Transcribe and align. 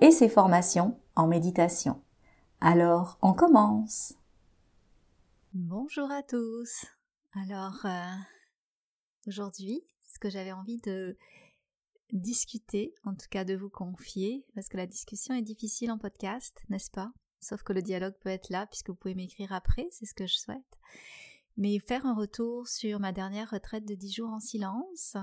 et 0.00 0.10
ses 0.10 0.28
formations 0.28 1.00
en 1.16 1.26
méditation. 1.26 2.02
Alors, 2.60 3.18
on 3.22 3.32
commence. 3.32 4.14
Bonjour 5.54 6.10
à 6.10 6.22
tous. 6.22 6.86
Alors, 7.32 7.84
euh, 7.84 8.14
aujourd'hui, 9.26 9.82
ce 10.06 10.18
que 10.18 10.30
j'avais 10.30 10.52
envie 10.52 10.78
de 10.78 11.16
discuter, 12.12 12.94
en 13.04 13.14
tout 13.14 13.26
cas 13.30 13.44
de 13.44 13.56
vous 13.56 13.70
confier, 13.70 14.46
parce 14.54 14.68
que 14.68 14.76
la 14.76 14.86
discussion 14.86 15.34
est 15.34 15.42
difficile 15.42 15.90
en 15.90 15.98
podcast, 15.98 16.56
n'est-ce 16.68 16.90
pas? 16.90 17.12
Sauf 17.40 17.62
que 17.62 17.72
le 17.72 17.82
dialogue 17.82 18.16
peut 18.20 18.30
être 18.30 18.50
là, 18.50 18.66
puisque 18.66 18.90
vous 18.90 18.96
pouvez 18.96 19.14
m'écrire 19.14 19.52
après, 19.52 19.88
c'est 19.90 20.06
ce 20.06 20.14
que 20.14 20.26
je 20.26 20.36
souhaite. 20.36 20.78
Mais 21.56 21.78
faire 21.80 22.06
un 22.06 22.14
retour 22.14 22.68
sur 22.68 23.00
ma 23.00 23.12
dernière 23.12 23.50
retraite 23.50 23.84
de 23.84 23.94
10 23.94 24.12
jours 24.12 24.30
en 24.30 24.40
silence, 24.40 25.16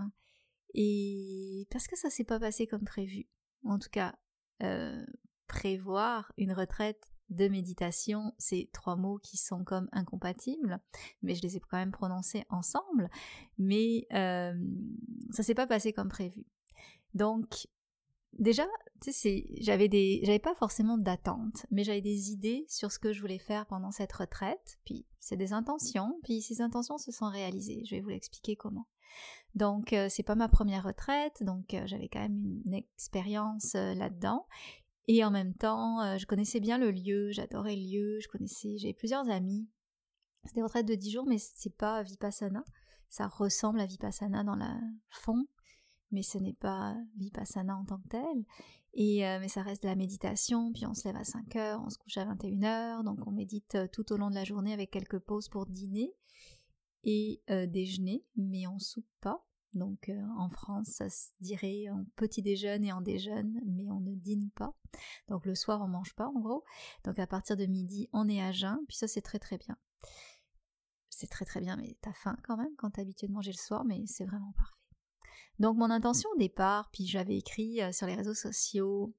et 0.74 1.68
parce 1.72 1.88
que 1.88 1.98
ça 1.98 2.10
s'est 2.10 2.26
pas 2.26 2.40
passé 2.40 2.68
comme 2.68 2.84
prévu. 2.84 3.28
En 3.64 3.80
tout 3.80 3.90
cas, 3.90 4.16
euh, 4.64 5.06
prévoir 5.48 6.32
une 6.38 6.54
retraite 6.54 7.12
de 7.30 7.48
méditation, 7.48 8.34
c'est 8.38 8.70
trois 8.72 8.96
mots 8.96 9.18
qui 9.18 9.38
sont 9.38 9.64
comme 9.64 9.90
incompatibles, 9.92 10.80
mais 11.24 11.36
je 11.36 11.42
les 11.42 11.58
ai 11.58 11.60
quand 11.60 11.78
même 11.78 11.92
prononcés 11.92 12.44
ensemble, 12.50 13.10
mais 13.58 14.06
euh, 14.14 14.54
ça 15.32 15.44
s'est 15.44 15.56
pas 15.56 15.68
passé 15.68 15.92
comme 15.92 16.10
prévu. 16.10 16.46
Donc, 17.14 17.68
déjà, 18.40 18.68
tu 19.02 19.12
sais, 19.12 19.46
j'avais 19.60 19.88
des, 19.88 20.40
pas 20.44 20.56
forcément 20.56 20.98
d'attente, 20.98 21.66
mais 21.72 21.84
j'avais 21.84 22.02
des 22.02 22.32
idées 22.32 22.66
sur 22.68 22.92
ce 22.92 23.00
que 23.00 23.14
je 23.14 23.22
voulais 23.22 23.40
faire 23.40 23.66
pendant 23.66 23.92
cette 23.92 24.14
retraite, 24.14 24.78
puis 24.86 25.06
c'est 25.20 25.38
des 25.38 25.54
intentions, 25.54 26.20
puis 26.24 26.42
ces 26.42 26.62
intentions 26.62 26.98
se 26.98 27.12
sont 27.12 27.30
réalisées. 27.30 27.84
Je 27.86 27.96
vais 27.96 28.02
vous 28.02 28.10
l'expliquer 28.10 28.56
comment. 28.56 28.88
Donc, 29.56 29.94
euh, 29.94 30.08
c'est 30.10 30.24
pas 30.24 30.36
ma 30.36 30.50
première 30.50 30.84
retraite, 30.84 31.42
donc 31.42 31.74
euh, 31.74 31.84
j'avais 31.86 32.10
quand 32.10 32.20
même 32.20 32.62
une 32.66 32.74
expérience 32.74 33.76
euh, 33.76 33.94
là-dedans. 33.94 34.46
Et 35.08 35.24
en 35.24 35.32
même 35.32 35.54
temps, 35.54 36.18
je 36.18 36.26
connaissais 36.26 36.60
bien 36.60 36.80
le 36.80 36.90
lieu, 36.90 37.30
j'adorais 37.30 37.76
le 37.76 37.82
lieu, 37.84 38.20
je 38.22 38.28
connaissais, 38.28 38.76
j'avais 38.80 38.96
plusieurs 38.96 39.30
amis. 39.30 39.70
C'était 40.46 40.62
une 40.62 40.66
retraite 40.66 40.88
de 40.88 40.96
10 40.96 41.12
jours, 41.12 41.26
mais 41.28 41.38
c'est 41.38 41.76
pas 41.76 42.02
Vipassana. 42.02 42.64
Ça 43.08 43.28
ressemble 43.28 43.80
à 43.80 43.86
Vipassana 43.86 44.44
dans 44.44 44.56
le 44.56 44.66
fond, 45.12 45.46
mais 46.12 46.24
ce 46.24 46.38
n'est 46.38 46.54
pas 46.54 46.96
Vipassana 47.18 47.78
en 47.78 47.86
tant 47.86 47.98
que 48.00 48.08
tel. 48.10 48.46
Et, 48.94 49.20
mais 49.42 49.50
ça 49.50 49.62
reste 49.62 49.84
de 49.84 49.90
la 49.90 49.96
méditation, 49.96 50.72
puis 50.72 50.86
on 50.86 50.94
se 50.94 51.06
lève 51.08 51.18
à 51.18 51.26
5 51.26 51.56
heures, 51.58 51.82
on 51.86 51.90
se 51.90 51.98
couche 51.98 52.18
à 52.18 52.26
21 52.26 52.64
heures, 52.64 53.04
donc 53.04 53.20
on 53.28 53.32
médite 53.32 53.78
tout 53.92 54.14
au 54.14 54.18
long 54.18 54.30
de 54.30 54.36
la 54.36 54.46
journée 54.46 54.72
avec 54.72 54.90
quelques 54.92 55.20
pauses 55.20 55.50
pour 55.50 55.66
dîner 55.66 56.14
et 57.04 57.42
déjeuner, 57.68 58.24
mais 58.38 58.68
on 58.68 58.80
soupe 58.80 59.10
pas. 59.20 59.46
Donc 59.74 60.10
en 60.38 60.50
France, 60.50 60.88
ça 60.88 61.10
se 61.10 61.32
dirait 61.42 61.90
en 61.90 62.06
petit 62.16 62.42
déjeuner 62.42 62.88
et 62.88 62.94
en 62.94 63.02
déjeune, 63.02 63.60
mais 63.66 63.92
on 63.92 64.00
ne 64.00 64.16
dîne 64.16 64.50
pas. 64.52 64.74
Donc 65.28 65.46
le 65.46 65.56
soir, 65.56 65.82
on 65.82 65.90
mange 65.90 66.16
pas 66.16 66.30
en 66.30 66.40
gros. 66.40 66.64
Donc 67.04 67.20
à 67.20 67.28
partir 67.28 67.58
de 67.58 67.66
midi, 67.66 68.08
on 68.14 68.30
est 68.30 68.42
à 68.42 68.54
jeun, 68.54 68.80
puis 68.88 68.96
ça 68.96 69.10
c'est 69.10 69.22
très 69.22 69.40
très 69.40 69.58
bien. 69.58 69.76
C'est 71.10 71.30
très 71.30 71.44
très 71.44 71.60
bien, 71.60 71.76
mais 71.76 71.98
t'as 72.00 72.14
faim 72.14 72.38
quand 72.44 72.56
même 72.56 72.74
quand 72.78 72.92
t'as 72.92 73.02
habitué 73.02 73.28
de 73.28 73.34
manger 73.34 73.52
le 73.52 73.58
soir, 73.58 73.84
mais 73.84 74.06
c'est 74.08 74.26
vraiment 74.26 74.54
parfait. 74.54 74.85
Donc 75.60 75.78
mon 75.78 75.90
intention 75.90 76.30
au 76.36 76.38
départ, 76.38 76.90
puis 76.92 77.06
j'avais 77.06 77.38
écrit 77.38 77.80
sur 77.94 78.08
les 78.08 78.16
réseaux 78.16 78.34
sociaux, 78.34 79.14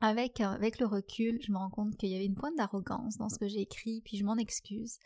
avec, 0.00 0.40
avec 0.40 0.78
le 0.78 0.86
recul, 0.86 1.40
je 1.42 1.50
me 1.50 1.58
rends 1.58 1.70
compte 1.70 1.96
qu'il 1.96 2.10
y 2.10 2.14
avait 2.14 2.26
une 2.26 2.36
pointe 2.36 2.56
d'arrogance 2.56 3.16
dans 3.16 3.28
ce 3.28 3.38
que 3.38 3.48
j'ai 3.48 3.60
écrit, 3.60 4.00
puis 4.04 4.16
je 4.16 4.24
m'en 4.24 4.36
excuse. 4.36 4.98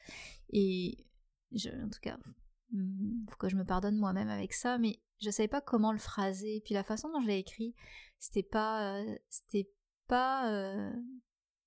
Et 0.50 0.98
en 1.66 1.88
tout 1.88 2.00
cas, 2.02 2.18
hmm, 2.72 3.26
faut 3.28 3.36
que 3.36 3.48
je 3.48 3.56
me 3.56 3.64
pardonne 3.64 3.96
moi-même 3.96 4.28
avec 4.28 4.52
ça, 4.52 4.78
mais 4.78 5.00
je 5.20 5.30
savais 5.30 5.48
pas 5.48 5.60
comment 5.60 5.92
le 5.92 5.98
phraser. 5.98 6.62
Puis 6.64 6.74
la 6.74 6.84
façon 6.84 7.10
dont 7.10 7.20
je 7.22 7.28
l'ai 7.28 7.38
écrit, 7.38 7.74
c'était 8.18 8.42
pas, 8.42 8.98
euh, 8.98 9.16
c'était 9.30 9.70
pas, 10.08 10.52
euh, 10.52 10.92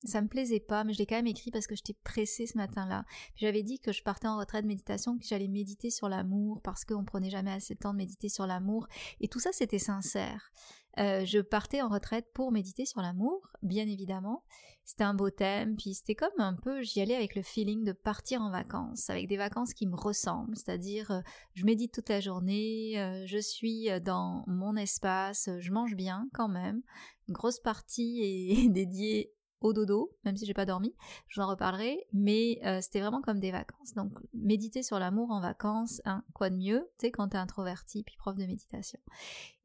ça 0.06 0.22
me 0.22 0.28
plaisait 0.28 0.60
pas, 0.60 0.84
mais 0.84 0.94
je 0.94 1.00
l'ai 1.00 1.06
quand 1.06 1.16
même 1.16 1.28
écrit 1.28 1.52
parce 1.52 1.68
que 1.68 1.76
j'étais 1.76 1.96
pressée 2.04 2.48
ce 2.48 2.58
matin-là. 2.58 3.06
J'avais 3.36 3.64
dit 3.64 3.80
que 3.80 3.92
je 3.92 4.04
partais 4.04 4.28
en 4.28 4.38
retraite 4.38 4.64
de 4.64 4.68
méditation, 4.68 5.18
que 5.18 5.26
j'allais 5.26 5.48
méditer 5.48 5.90
sur 5.90 6.10
l'amour 6.10 6.62
parce 6.62 6.86
qu'on 6.86 7.06
prenait 7.06 7.30
jamais 7.30 7.52
assez 7.52 7.76
de 7.76 7.80
temps 7.80 7.94
de 7.94 7.98
méditer 7.98 8.30
sur 8.30 8.48
l'amour. 8.48 8.88
Et 9.20 9.28
tout 9.28 9.40
ça, 9.40 9.52
c'était 9.52 9.80
sincère. 9.80 10.52
Euh, 10.98 11.26
je 11.26 11.40
partais 11.40 11.82
en 11.82 11.90
retraite 11.90 12.28
pour 12.34 12.52
méditer 12.52 12.86
sur 12.86 13.02
l'amour, 13.02 13.42
bien 13.62 13.88
évidemment. 13.88 14.44
C'était 14.86 15.04
un 15.04 15.14
beau 15.14 15.30
thème, 15.30 15.76
puis 15.76 15.96
c'était 15.96 16.16
comme 16.16 16.30
un 16.38 16.54
peu, 16.54 16.84
j'y 16.84 17.02
allais 17.02 17.16
avec 17.16 17.36
le 17.36 17.42
feeling 17.42 17.84
de 17.84 17.92
partir 17.92 18.42
en 18.42 18.52
vacances, 18.52 19.10
avec 19.10 19.28
des 19.28 19.36
vacances 19.36 19.74
qui 19.74 19.88
me 19.88 19.96
ressemblent, 19.96 20.56
c'est-à-dire 20.56 21.12
euh, 21.12 21.22
je 21.54 21.66
médite 21.66 21.92
toute 21.92 22.08
la 22.08 22.22
journée, 22.22 22.94
euh, 22.98 23.26
je 23.26 23.40
suis 23.40 23.90
dans 24.02 24.44
mon 24.48 24.76
espace, 24.76 25.50
je 25.60 25.72
mange 25.72 25.96
bien 25.96 26.30
quand 26.34 26.48
même. 26.48 26.82
Une 27.28 27.34
grosse 27.34 27.60
partie 27.60 28.22
est 28.22 28.70
dédiée 28.70 29.34
dodo, 29.74 30.16
même 30.24 30.38
si 30.38 30.46
j'ai 30.46 30.54
pas 30.54 30.66
dormi, 30.66 30.94
je 31.28 31.40
vous 31.40 31.46
en 31.46 31.50
reparlerai, 31.50 32.06
mais 32.14 32.60
c'était 32.82 33.00
vraiment 33.00 33.22
comme 33.22 33.40
des 33.40 33.52
vacances. 33.52 33.94
Donc 33.94 34.12
méditer 34.34 34.84
sur 34.84 35.00
l'amour 35.00 35.32
en 35.32 35.42
vacances, 35.42 36.02
hein, 36.06 36.24
quoi 36.34 36.50
de 36.50 36.58
mieux, 36.58 36.90
tu 37.00 37.08
sais, 37.08 37.12
quand 37.12 37.30
t'es 37.30 37.38
introverti 37.38 38.04
puis 38.04 38.16
prof 38.18 38.36
de 38.36 38.46
méditation. 38.46 39.00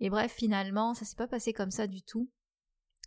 Et 0.00 0.11
bref, 0.11 0.33
finalement, 0.33 0.94
ça 0.94 1.05
s'est 1.05 1.16
pas 1.16 1.28
passé 1.28 1.53
comme 1.53 1.71
ça 1.71 1.87
du 1.87 2.03
tout. 2.03 2.28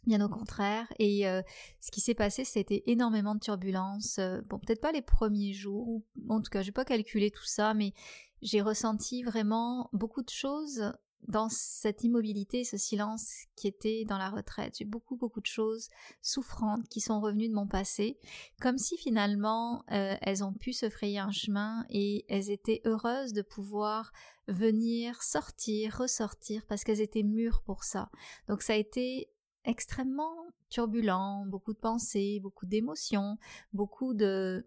Bien 0.06 0.20
au 0.20 0.28
contraire. 0.28 0.92
Et 1.00 1.28
euh, 1.30 1.42
ce 1.80 1.90
qui 1.90 2.02
s'est 2.02 2.14
passé, 2.14 2.44
c'était 2.44 2.84
énormément 2.88 3.36
de 3.36 3.40
turbulences. 3.40 4.20
Euh, 4.20 4.42
bon, 4.42 4.60
peut-être 4.60 4.82
pas 4.82 4.92
les 4.92 5.02
premiers 5.02 5.54
jours, 5.54 5.88
ou 5.88 6.06
en 6.28 6.42
tout 6.42 6.50
cas, 6.50 6.62
j'ai 6.62 6.74
pas 6.74 6.84
calculé 6.84 7.32
tout 7.32 7.46
ça, 7.46 7.74
mais 7.74 7.94
j'ai 8.42 8.62
ressenti 8.62 9.24
vraiment 9.24 9.90
beaucoup 9.94 10.22
de 10.22 10.30
choses 10.30 10.92
dans 11.28 11.50
cette 11.50 12.04
immobilité, 12.04 12.64
ce 12.64 12.78
silence 12.78 13.46
qui 13.56 13.68
était 13.68 14.06
dans 14.06 14.18
la 14.18 14.30
retraite. 14.30 14.76
J'ai 14.78 14.86
beaucoup, 14.86 15.16
beaucoup 15.16 15.42
de 15.42 15.46
choses 15.46 15.90
souffrantes 16.22 16.88
qui 16.90 17.02
sont 17.02 17.20
revenues 17.20 17.50
de 17.50 17.54
mon 17.54 17.68
passé, 17.68 18.18
comme 18.62 18.78
si 18.78 18.98
finalement 18.98 19.84
euh, 19.92 20.16
elles 20.22 20.44
ont 20.44 20.54
pu 20.54 20.74
se 20.74 20.90
frayer 20.90 21.20
un 21.20 21.32
chemin 21.32 21.86
et 21.90 22.26
elles 22.30 22.50
étaient 22.50 22.82
heureuses 22.86 23.34
de 23.34 23.42
pouvoir 23.42 24.12
venir, 24.48 25.24
sortir, 25.24 25.98
ressortir, 25.98 26.66
parce 26.68 26.84
qu'elles 26.84 27.02
étaient 27.02 27.24
mûres 27.24 27.62
pour 27.64 27.84
ça. 27.84 28.10
Donc 28.48 28.62
ça 28.62 28.74
a 28.74 28.78
été 28.78 29.30
extrêmement 29.66 30.48
turbulent, 30.70 31.46
beaucoup 31.48 31.74
de 31.74 31.80
pensées, 31.80 32.40
beaucoup 32.42 32.66
d'émotions, 32.66 33.38
beaucoup 33.72 34.14
de, 34.14 34.66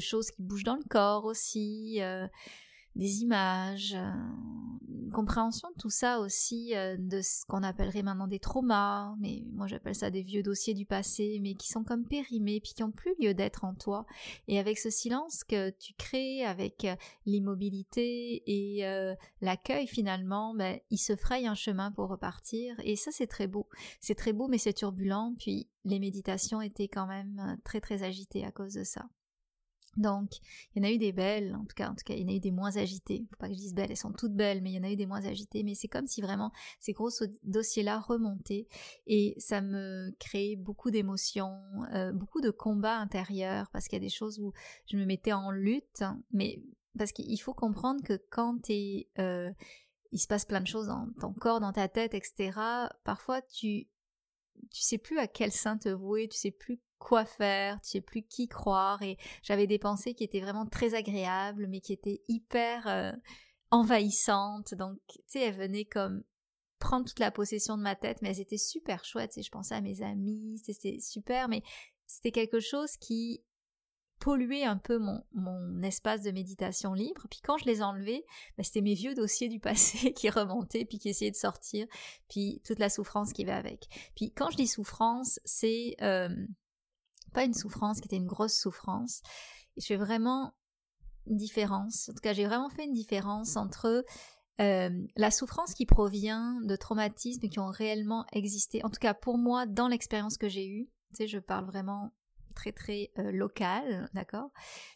choses 0.00 0.30
qui 0.30 0.42
bougent 0.42 0.64
dans 0.64 0.76
le 0.76 0.88
corps 0.88 1.24
aussi. 1.24 2.02
Euh, 2.02 2.26
des 2.98 3.22
images, 3.22 3.94
euh, 3.94 4.10
une 4.88 5.12
compréhension 5.12 5.68
de 5.70 5.80
tout 5.80 5.88
ça 5.88 6.18
aussi, 6.18 6.74
euh, 6.74 6.96
de 6.98 7.22
ce 7.22 7.46
qu'on 7.46 7.62
appellerait 7.62 8.02
maintenant 8.02 8.26
des 8.26 8.40
traumas, 8.40 9.14
mais 9.20 9.44
moi 9.52 9.68
j'appelle 9.68 9.94
ça 9.94 10.10
des 10.10 10.22
vieux 10.22 10.42
dossiers 10.42 10.74
du 10.74 10.84
passé, 10.84 11.38
mais 11.40 11.54
qui 11.54 11.68
sont 11.68 11.84
comme 11.84 12.04
périmés, 12.04 12.60
puis 12.60 12.74
qui 12.74 12.82
n'ont 12.82 12.90
plus 12.90 13.14
lieu 13.20 13.34
d'être 13.34 13.64
en 13.64 13.74
toi. 13.74 14.04
Et 14.48 14.58
avec 14.58 14.78
ce 14.78 14.90
silence 14.90 15.44
que 15.44 15.70
tu 15.70 15.94
crées, 15.94 16.44
avec 16.44 16.84
euh, 16.84 16.96
l'immobilité 17.24 18.42
et 18.46 18.82
l'accueil 19.40 19.86
finalement, 19.86 20.54
ben, 20.54 20.80
il 20.90 20.98
se 20.98 21.14
fraye 21.14 21.46
un 21.46 21.54
chemin 21.54 21.92
pour 21.92 22.08
repartir, 22.08 22.74
et 22.82 22.96
ça 22.96 23.12
c'est 23.12 23.28
très 23.28 23.46
beau. 23.46 23.68
C'est 24.00 24.16
très 24.16 24.32
beau, 24.32 24.48
mais 24.48 24.58
c'est 24.58 24.72
turbulent, 24.72 25.34
puis 25.38 25.68
les 25.84 26.00
méditations 26.00 26.60
étaient 26.60 26.88
quand 26.88 27.06
même 27.06 27.58
très 27.64 27.80
très 27.80 28.02
agitées 28.02 28.44
à 28.44 28.50
cause 28.50 28.74
de 28.74 28.82
ça. 28.82 29.08
Donc, 29.98 30.30
il 30.74 30.82
y 30.82 30.86
en 30.86 30.88
a 30.88 30.92
eu 30.92 30.98
des 30.98 31.12
belles, 31.12 31.54
en 31.56 31.64
tout 31.64 31.74
cas, 31.74 31.90
en 31.90 31.94
tout 31.94 32.04
cas, 32.06 32.14
il 32.14 32.22
y 32.22 32.24
en 32.24 32.28
a 32.28 32.36
eu 32.36 32.40
des 32.40 32.52
moins 32.52 32.76
agitées. 32.76 33.26
Faut 33.30 33.36
pas 33.36 33.48
que 33.48 33.54
je 33.54 33.58
dise 33.58 33.74
belles, 33.74 33.90
elles 33.90 33.96
sont 33.96 34.12
toutes 34.12 34.34
belles, 34.34 34.62
mais 34.62 34.70
il 34.70 34.76
y 34.76 34.78
en 34.78 34.84
a 34.84 34.90
eu 34.90 34.96
des 34.96 35.06
moins 35.06 35.24
agitées. 35.24 35.64
Mais 35.64 35.74
c'est 35.74 35.88
comme 35.88 36.06
si 36.06 36.22
vraiment 36.22 36.52
ces 36.78 36.92
gros 36.92 37.10
dossiers-là 37.42 37.98
remontaient 37.98 38.68
et 39.06 39.34
ça 39.38 39.60
me 39.60 40.14
créait 40.20 40.54
beaucoup 40.54 40.92
d'émotions, 40.92 41.60
euh, 41.92 42.12
beaucoup 42.12 42.40
de 42.40 42.50
combats 42.50 42.96
intérieurs 42.96 43.68
parce 43.72 43.88
qu'il 43.88 43.96
y 43.96 44.02
a 44.02 44.06
des 44.06 44.08
choses 44.08 44.38
où 44.38 44.52
je 44.86 44.96
me 44.96 45.04
mettais 45.04 45.32
en 45.32 45.50
lutte, 45.50 46.04
mais 46.32 46.62
parce 46.96 47.10
qu'il 47.12 47.40
faut 47.40 47.54
comprendre 47.54 48.02
que 48.04 48.20
quand 48.30 48.62
t'es, 48.62 49.08
euh, 49.18 49.50
il 50.12 50.20
se 50.20 50.28
passe 50.28 50.44
plein 50.44 50.60
de 50.60 50.66
choses 50.66 50.86
dans 50.86 51.08
ton 51.20 51.32
corps, 51.32 51.60
dans 51.60 51.72
ta 51.72 51.88
tête, 51.88 52.14
etc. 52.14 52.52
Parfois, 53.04 53.42
tu 53.42 53.88
tu 54.70 54.82
sais 54.82 54.98
plus 54.98 55.18
à 55.18 55.28
quel 55.28 55.52
saint 55.52 55.78
te 55.78 55.88
vouer, 55.88 56.28
tu 56.28 56.36
sais 56.36 56.50
plus 56.50 56.80
quoi 56.98 57.24
faire, 57.24 57.80
tu 57.80 57.90
sais 57.90 58.00
plus 58.00 58.22
qui 58.22 58.48
croire 58.48 59.02
et 59.02 59.16
j'avais 59.42 59.66
des 59.66 59.78
pensées 59.78 60.14
qui 60.14 60.24
étaient 60.24 60.40
vraiment 60.40 60.66
très 60.66 60.94
agréables 60.94 61.66
mais 61.68 61.80
qui 61.80 61.92
étaient 61.92 62.22
hyper 62.28 62.86
euh, 62.86 63.12
envahissantes 63.70 64.74
donc 64.74 64.98
tu 65.08 65.18
sais 65.26 65.40
elles 65.40 65.56
venaient 65.56 65.84
comme 65.84 66.22
prendre 66.78 67.06
toute 67.06 67.18
la 67.18 67.30
possession 67.30 67.76
de 67.76 67.82
ma 67.82 67.96
tête, 67.96 68.22
mais 68.22 68.30
elles 68.30 68.40
étaient 68.40 68.58
super 68.58 69.04
chouettes. 69.04 69.36
Et 69.38 69.42
je 69.42 69.50
pensais 69.50 69.74
à 69.74 69.80
mes 69.80 70.02
amis, 70.02 70.60
c'était 70.64 70.98
super, 71.00 71.48
mais 71.48 71.62
c'était 72.06 72.32
quelque 72.32 72.60
chose 72.60 72.96
qui 72.96 73.42
polluait 74.20 74.64
un 74.64 74.76
peu 74.76 74.98
mon, 74.98 75.22
mon 75.32 75.80
espace 75.82 76.22
de 76.22 76.32
méditation 76.32 76.92
libre. 76.92 77.26
Puis 77.30 77.40
quand 77.40 77.56
je 77.58 77.66
les 77.66 77.82
enlevais, 77.82 78.24
ben 78.56 78.64
c'était 78.64 78.80
mes 78.80 78.94
vieux 78.94 79.14
dossiers 79.14 79.48
du 79.48 79.60
passé 79.60 80.12
qui 80.16 80.28
remontaient, 80.30 80.84
puis 80.84 80.98
qui 80.98 81.10
essayaient 81.10 81.30
de 81.30 81.36
sortir, 81.36 81.86
puis 82.28 82.60
toute 82.64 82.78
la 82.78 82.90
souffrance 82.90 83.32
qui 83.32 83.44
va 83.44 83.56
avec. 83.56 83.86
Puis 84.16 84.32
quand 84.32 84.50
je 84.50 84.56
dis 84.56 84.66
souffrance, 84.66 85.38
c'est 85.44 85.94
euh, 86.02 86.34
pas 87.32 87.44
une 87.44 87.54
souffrance 87.54 88.00
qui 88.00 88.06
était 88.06 88.16
une 88.16 88.26
grosse 88.26 88.58
souffrance. 88.58 89.22
Et 89.76 89.80
je 89.80 89.86
fais 89.86 89.96
vraiment 89.96 90.54
une 91.26 91.36
différence. 91.36 92.08
En 92.08 92.12
tout 92.12 92.20
cas, 92.20 92.32
j'ai 92.32 92.46
vraiment 92.46 92.68
fait 92.70 92.84
une 92.84 92.92
différence 92.92 93.56
entre 93.56 94.04
euh, 94.60 94.90
la 95.16 95.30
souffrance 95.30 95.74
qui 95.74 95.86
provient 95.86 96.60
de 96.62 96.74
traumatismes 96.74 97.48
qui 97.48 97.60
ont 97.60 97.70
réellement 97.70 98.26
existé, 98.32 98.84
en 98.84 98.90
tout 98.90 98.98
cas 99.00 99.14
pour 99.14 99.38
moi, 99.38 99.66
dans 99.66 99.86
l'expérience 99.86 100.36
que 100.36 100.48
j'ai 100.48 100.66
eue, 100.66 100.86
tu 101.10 101.16
sais, 101.16 101.26
je 101.28 101.38
parle 101.38 101.66
vraiment 101.66 102.12
très 102.58 102.72
très 102.72 103.12
euh, 103.18 103.30
local, 103.30 104.10
d'accord? 104.14 104.50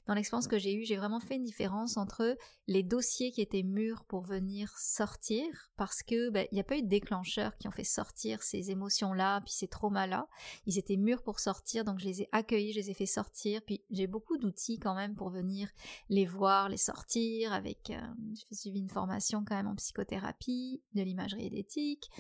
Dans 0.06 0.14
l'expérience 0.14 0.48
que 0.48 0.58
j'ai 0.58 0.74
eue, 0.74 0.84
j'ai 0.84 0.96
vraiment 0.96 1.20
fait 1.20 1.36
une 1.36 1.44
différence 1.44 1.96
entre 1.96 2.36
les 2.66 2.82
dossiers 2.82 3.30
qui 3.30 3.40
étaient 3.40 3.62
mûrs 3.62 4.04
pour 4.04 4.22
venir 4.22 4.76
sortir, 4.76 5.44
parce 5.76 6.02
que 6.02 6.30
ben, 6.30 6.46
il 6.50 6.56
n'y 6.56 6.60
a 6.60 6.64
pas 6.64 6.76
eu 6.76 6.82
de 6.82 6.88
déclencheurs 6.88 7.56
qui 7.58 7.68
ont 7.68 7.72
fait 7.72 7.84
sortir 7.84 8.42
ces 8.42 8.72
émotions-là, 8.72 9.40
puis 9.42 9.52
ces 9.52 9.68
traumas-là. 9.68 10.26
Ils 10.66 10.76
étaient 10.76 10.96
mûrs 10.96 11.22
pour 11.22 11.38
sortir, 11.38 11.84
donc 11.84 12.00
je 12.00 12.06
les 12.06 12.22
ai 12.22 12.28
accueillis, 12.32 12.72
je 12.72 12.80
les 12.80 12.90
ai 12.90 12.94
fait 12.94 13.06
sortir, 13.06 13.62
puis 13.64 13.84
j'ai 13.90 14.08
beaucoup 14.08 14.38
d'outils 14.38 14.80
quand 14.80 14.96
même 14.96 15.14
pour 15.14 15.30
venir 15.30 15.70
les 16.08 16.26
voir, 16.26 16.68
les 16.68 16.76
sortir. 16.76 17.52
Avec, 17.52 17.90
euh, 17.90 18.00
j'ai 18.34 18.56
suivi 18.56 18.80
une 18.80 18.90
formation 18.90 19.44
quand 19.46 19.54
même 19.54 19.68
en 19.68 19.76
psychothérapie, 19.76 20.82
de 20.94 21.02
l'imagerie 21.02 21.46
et 21.46 21.50
d'éthique, 21.50 22.10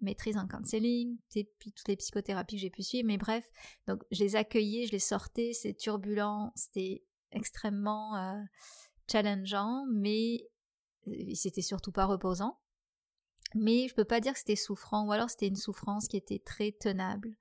maîtrise 0.00 0.36
en 0.36 0.46
counseling, 0.46 1.18
toutes 1.58 1.88
les 1.88 1.96
psychothérapies 1.96 2.56
que 2.56 2.60
j'ai 2.62 2.70
pu 2.70 2.82
suivre, 2.82 3.06
mais 3.06 3.18
bref, 3.18 3.48
donc 3.86 4.02
je 4.10 4.22
les 4.22 4.36
accueillais, 4.36 4.86
je 4.86 4.92
les 4.92 4.98
sortais, 4.98 5.52
c'est 5.52 5.74
turbulent, 5.74 6.52
c'était 6.54 7.04
extrêmement 7.30 8.16
euh, 8.16 8.40
challengeant, 9.10 9.86
mais 9.92 10.48
euh, 11.08 11.34
c'était 11.34 11.62
surtout 11.62 11.92
pas 11.92 12.06
reposant. 12.06 12.58
Mais 13.54 13.86
je 13.88 13.94
peux 13.94 14.04
pas 14.04 14.20
dire 14.20 14.32
que 14.32 14.38
c'était 14.38 14.56
souffrant, 14.56 15.06
ou 15.06 15.12
alors 15.12 15.30
c'était 15.30 15.46
une 15.46 15.56
souffrance 15.56 16.08
qui 16.08 16.16
était 16.16 16.40
très 16.40 16.72
tenable 16.72 17.36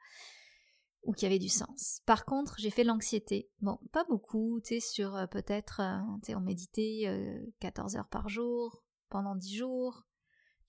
ou 1.03 1.11
qui 1.11 1.25
avait 1.25 1.39
du 1.39 1.49
sens. 1.49 2.01
Par 2.05 2.23
contre, 2.23 2.55
j'ai 2.59 2.69
fait 2.69 2.83
l'anxiété. 2.83 3.49
Bon, 3.61 3.77
pas 3.91 4.05
beaucoup, 4.05 4.61
tu 4.61 4.75
sais, 4.75 4.79
sur 4.79 5.15
euh, 5.15 5.25
peut-être, 5.25 5.81
tu 6.21 6.27
sais, 6.27 6.35
on 6.35 6.41
méditait 6.41 7.41
14 7.59 7.95
heures 7.95 8.09
par 8.09 8.29
jour, 8.29 8.83
pendant 9.09 9.35
10 9.35 9.57
jours, 9.57 10.05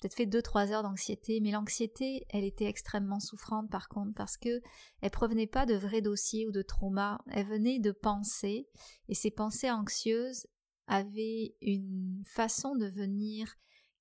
peut-être 0.00 0.14
fait 0.14 0.26
2-3 0.26 0.72
heures 0.72 0.82
d'anxiété, 0.82 1.40
mais 1.40 1.50
l'anxiété, 1.50 2.26
elle 2.28 2.44
était 2.44 2.66
extrêmement 2.66 3.20
souffrante 3.20 3.70
par 3.70 3.88
contre, 3.88 4.14
parce 4.14 4.36
que 4.36 4.60
elle 5.00 5.10
provenait 5.10 5.46
pas 5.46 5.66
de 5.66 5.74
vrais 5.74 6.02
dossiers 6.02 6.46
ou 6.46 6.52
de 6.52 6.62
traumas, 6.62 7.18
elle 7.30 7.46
venait 7.46 7.78
de 7.78 7.92
pensées, 7.92 8.68
et 9.08 9.14
ces 9.14 9.30
pensées 9.30 9.70
anxieuses 9.70 10.46
avaient 10.86 11.54
une 11.62 12.22
façon 12.26 12.76
de 12.76 12.86
venir 12.86 13.54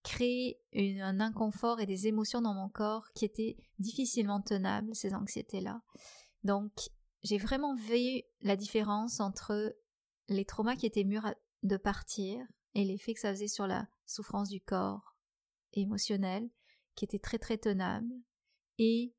créer 0.04 0.60
un 0.74 1.20
inconfort 1.22 1.80
et 1.80 1.86
des 1.86 2.08
émotions 2.08 2.42
dans 2.42 2.54
mon 2.54 2.68
corps 2.68 3.12
qui 3.14 3.24
étaient 3.24 3.56
difficilement 3.80 4.42
tenables, 4.42 4.94
ces 4.94 5.14
anxiétés-là. 5.14 5.82
Donc, 6.44 6.74
j'ai 7.24 7.38
vraiment 7.38 7.74
vu 7.74 8.22
la 8.42 8.58
différence 8.58 9.22
entre 9.22 9.74
les 10.28 10.46
traumas 10.46 10.76
qui 10.76 10.86
étaient 10.86 11.06
mûrs 11.06 11.34
de 11.64 11.78
partir 11.78 12.46
et 12.76 12.84
l'effet 12.84 13.14
que 13.14 13.22
ça 13.22 13.32
faisait 13.32 13.48
sur 13.48 13.66
la 13.66 13.88
souffrance 14.06 14.50
du 14.50 14.60
corps, 14.60 15.13
émotionnel 15.74 16.50
qui 16.96 17.06
était 17.06 17.20
très 17.20 17.40
très 17.40 17.58
tenable 17.58 18.14
et 18.78 19.14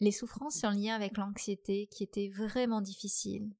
les 0.00 0.12
souffrances 0.12 0.64
en 0.64 0.70
lien 0.70 0.94
avec 0.94 1.16
l'anxiété 1.16 1.86
qui 1.86 2.02
étaient 2.02 2.28
vraiment 2.28 2.80
difficiles, 2.80 3.50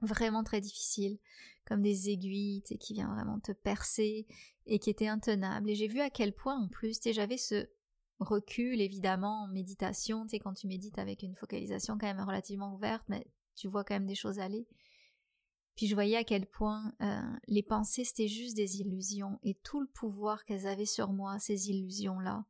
vraiment 0.00 0.42
très 0.42 0.60
difficiles, 0.60 1.18
comme 1.66 1.82
des 1.82 2.10
aiguilles 2.10 2.62
qui 2.62 2.94
viennent 2.94 3.14
vraiment 3.14 3.40
te 3.40 3.52
percer 3.52 4.26
et 4.66 4.78
qui 4.78 4.90
étaient 4.90 5.08
intenables. 5.08 5.70
Et 5.70 5.74
j'ai 5.74 5.88
vu 5.88 6.00
à 6.00 6.10
quel 6.10 6.34
point 6.34 6.58
en 6.58 6.68
plus, 6.68 6.98
j'avais 7.12 7.38
ce 7.38 7.68
recul 8.20 8.80
évidemment 8.80 9.44
en 9.44 9.48
méditation, 9.48 10.26
tu 10.26 10.36
quand 10.36 10.54
tu 10.54 10.66
médites 10.66 10.98
avec 10.98 11.22
une 11.22 11.34
focalisation 11.34 11.98
quand 11.98 12.06
même 12.06 12.24
relativement 12.26 12.74
ouverte, 12.74 13.04
mais 13.08 13.26
tu 13.54 13.68
vois 13.68 13.84
quand 13.84 13.94
même 13.94 14.06
des 14.06 14.14
choses 14.14 14.38
aller. 14.38 14.66
Puis 15.76 15.86
je 15.86 15.94
voyais 15.94 16.16
à 16.16 16.24
quel 16.24 16.46
point 16.46 16.92
euh, 17.00 17.20
les 17.48 17.62
pensées 17.62 18.04
c'était 18.04 18.28
juste 18.28 18.56
des 18.56 18.80
illusions 18.80 19.38
et 19.42 19.54
tout 19.54 19.80
le 19.80 19.88
pouvoir 19.88 20.44
qu'elles 20.44 20.66
avaient 20.66 20.86
sur 20.86 21.12
moi, 21.12 21.38
ces 21.38 21.70
illusions-là. 21.70 22.44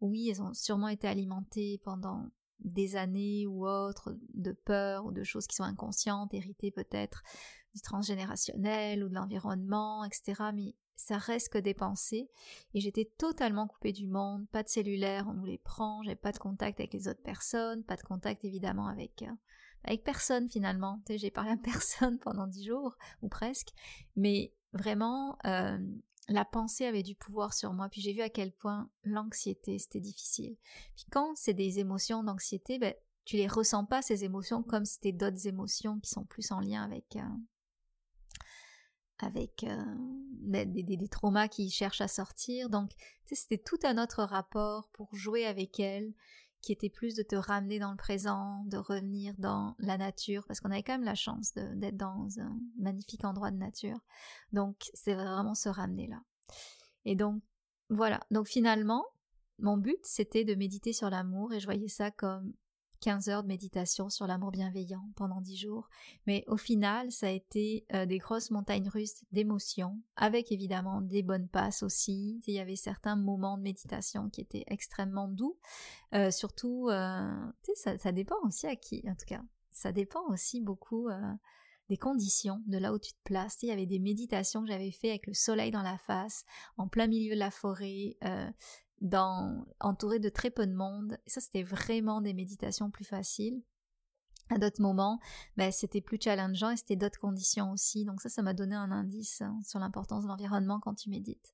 Oui, 0.00 0.28
elles 0.30 0.42
ont 0.42 0.54
sûrement 0.54 0.88
été 0.88 1.06
alimentées 1.06 1.80
pendant 1.84 2.28
des 2.60 2.96
années 2.96 3.46
ou 3.46 3.66
autres 3.66 4.16
de 4.34 4.52
peur 4.52 5.04
ou 5.04 5.12
de 5.12 5.22
choses 5.22 5.46
qui 5.46 5.56
sont 5.56 5.64
inconscientes, 5.64 6.32
héritées 6.32 6.70
peut-être 6.70 7.22
du 7.74 7.80
transgénérationnel 7.80 9.04
ou 9.04 9.08
de 9.08 9.14
l'environnement, 9.14 10.04
etc. 10.04 10.50
Mais 10.54 10.74
ça 10.96 11.18
reste 11.18 11.52
que 11.52 11.58
des 11.58 11.74
pensées 11.74 12.30
et 12.74 12.80
j'étais 12.80 13.10
totalement 13.18 13.66
coupée 13.66 13.92
du 13.92 14.06
monde, 14.06 14.46
pas 14.48 14.62
de 14.62 14.68
cellulaire, 14.68 15.26
on 15.28 15.34
nous 15.34 15.44
les 15.44 15.58
prend, 15.58 16.02
j'avais 16.02 16.16
pas 16.16 16.32
de 16.32 16.38
contact 16.38 16.80
avec 16.80 16.92
les 16.92 17.08
autres 17.08 17.22
personnes, 17.22 17.84
pas 17.84 17.96
de 17.96 18.02
contact 18.02 18.44
évidemment 18.44 18.86
avec 18.86 19.22
euh, 19.22 19.32
avec 19.84 20.04
personne 20.04 20.48
finalement. 20.48 21.00
J'ai 21.08 21.30
parlé 21.30 21.52
à 21.52 21.56
personne 21.56 22.18
pendant 22.20 22.46
dix 22.46 22.64
jours 22.64 22.96
ou 23.22 23.28
presque, 23.28 23.68
mais 24.16 24.52
vraiment 24.72 25.38
euh, 25.44 25.78
la 26.28 26.44
pensée 26.44 26.86
avait 26.86 27.02
du 27.02 27.14
pouvoir 27.14 27.54
sur 27.54 27.72
moi. 27.72 27.88
Puis 27.88 28.00
j'ai 28.00 28.12
vu 28.12 28.20
à 28.20 28.28
quel 28.30 28.52
point 28.52 28.90
l'anxiété 29.04 29.78
c'était 29.78 30.00
difficile. 30.00 30.56
Puis 30.96 31.06
quand 31.10 31.34
c'est 31.36 31.54
des 31.54 31.78
émotions 31.78 32.22
d'anxiété, 32.22 32.78
ben 32.78 32.94
tu 33.24 33.36
les 33.36 33.46
ressens 33.46 33.84
pas 33.84 34.02
ces 34.02 34.24
émotions 34.24 34.62
comme 34.62 34.84
c'était 34.84 35.12
d'autres 35.12 35.46
émotions 35.46 36.00
qui 36.00 36.10
sont 36.10 36.24
plus 36.24 36.50
en 36.50 36.60
lien 36.60 36.82
avec 36.82 37.16
euh, 37.16 37.20
avec 39.22 39.64
euh, 39.64 39.84
des, 40.42 40.66
des, 40.66 41.08
traumas 41.08 41.46
qui 41.46 41.70
cherchent 41.70 42.00
à 42.00 42.08
sortir. 42.08 42.68
Donc, 42.68 42.90
c'était 43.24 43.58
tout 43.58 43.78
un 43.84 44.02
autre 44.02 44.24
rapport 44.24 44.88
pour 44.92 45.14
jouer 45.14 45.46
avec 45.46 45.78
elles 45.78 46.12
qui 46.62 46.72
était 46.72 46.88
plus 46.88 47.14
de 47.14 47.22
te 47.22 47.34
ramener 47.34 47.78
dans 47.78 47.90
le 47.90 47.96
présent, 47.96 48.64
de 48.66 48.78
revenir 48.78 49.34
dans 49.38 49.74
la 49.78 49.98
nature, 49.98 50.44
parce 50.46 50.60
qu'on 50.60 50.70
avait 50.70 50.84
quand 50.84 50.94
même 50.94 51.04
la 51.04 51.16
chance 51.16 51.52
d'être 51.54 51.96
dans 51.96 52.28
un 52.38 52.56
magnifique 52.78 53.24
endroit 53.24 53.50
de 53.50 53.56
nature. 53.56 53.98
Donc 54.52 54.76
c'est 54.94 55.14
vraiment 55.14 55.54
se 55.54 55.68
ramener 55.68 56.06
là. 56.06 56.22
Et 57.04 57.16
donc 57.16 57.42
voilà, 57.90 58.20
donc 58.30 58.46
finalement, 58.46 59.04
mon 59.58 59.76
but 59.76 59.98
c'était 60.04 60.44
de 60.44 60.54
méditer 60.54 60.92
sur 60.92 61.10
l'amour 61.10 61.52
et 61.52 61.60
je 61.60 61.66
voyais 61.66 61.88
ça 61.88 62.10
comme 62.10 62.54
15 63.02 63.28
heures 63.28 63.42
de 63.42 63.48
méditation 63.48 64.08
sur 64.08 64.28
l'amour 64.28 64.52
bienveillant 64.52 65.04
pendant 65.16 65.40
10 65.40 65.56
jours. 65.56 65.88
Mais 66.26 66.44
au 66.46 66.56
final, 66.56 67.10
ça 67.10 67.26
a 67.26 67.30
été 67.30 67.84
euh, 67.92 68.06
des 68.06 68.18
grosses 68.18 68.52
montagnes 68.52 68.88
russes 68.88 69.24
d'émotions, 69.32 70.00
avec 70.14 70.52
évidemment 70.52 71.00
des 71.00 71.24
bonnes 71.24 71.48
passes 71.48 71.82
aussi. 71.82 72.40
Il 72.46 72.54
y 72.54 72.60
avait 72.60 72.76
certains 72.76 73.16
moments 73.16 73.58
de 73.58 73.62
méditation 73.62 74.30
qui 74.30 74.40
étaient 74.40 74.64
extrêmement 74.68 75.26
doux. 75.26 75.58
Euh, 76.14 76.30
surtout, 76.30 76.88
euh, 76.90 77.28
ça, 77.74 77.98
ça 77.98 78.12
dépend 78.12 78.36
aussi 78.44 78.68
à 78.68 78.76
qui, 78.76 79.02
en 79.08 79.16
tout 79.16 79.26
cas. 79.26 79.42
Ça 79.72 79.90
dépend 79.90 80.22
aussi 80.28 80.60
beaucoup 80.60 81.08
des 81.88 81.96
conditions, 81.96 82.62
de 82.66 82.76
là 82.76 82.92
où 82.92 82.98
tu 82.98 83.14
te 83.14 83.22
places. 83.24 83.56
Il 83.62 83.70
y 83.70 83.72
avait 83.72 83.86
des 83.86 83.98
méditations 83.98 84.62
que 84.62 84.68
j'avais 84.68 84.90
fait 84.90 85.08
avec 85.08 85.26
le 85.26 85.32
soleil 85.32 85.70
dans 85.70 85.82
la 85.82 85.96
face, 85.96 86.44
en 86.76 86.88
plein 86.88 87.06
milieu 87.06 87.34
de 87.34 87.38
la 87.38 87.50
forêt, 87.50 88.18
dans, 89.02 89.66
entouré 89.80 90.20
de 90.20 90.28
très 90.28 90.50
peu 90.50 90.66
de 90.66 90.72
monde. 90.72 91.18
ça, 91.26 91.40
c'était 91.40 91.64
vraiment 91.64 92.20
des 92.20 92.32
méditations 92.32 92.90
plus 92.90 93.04
faciles. 93.04 93.62
À 94.48 94.58
d'autres 94.58 94.80
moments, 94.80 95.18
ben, 95.56 95.72
c'était 95.72 96.00
plus 96.00 96.18
challengeant 96.20 96.70
et 96.70 96.76
c'était 96.76 96.96
d'autres 96.96 97.18
conditions 97.18 97.72
aussi. 97.72 98.04
Donc 98.04 98.20
ça, 98.20 98.28
ça 98.28 98.42
m'a 98.42 98.54
donné 98.54 98.74
un 98.74 98.90
indice 98.90 99.40
hein, 99.40 99.58
sur 99.66 99.78
l'importance 99.78 100.24
de 100.24 100.28
l'environnement 100.28 100.78
quand 100.78 100.94
tu 100.94 101.10
médites. 101.10 101.52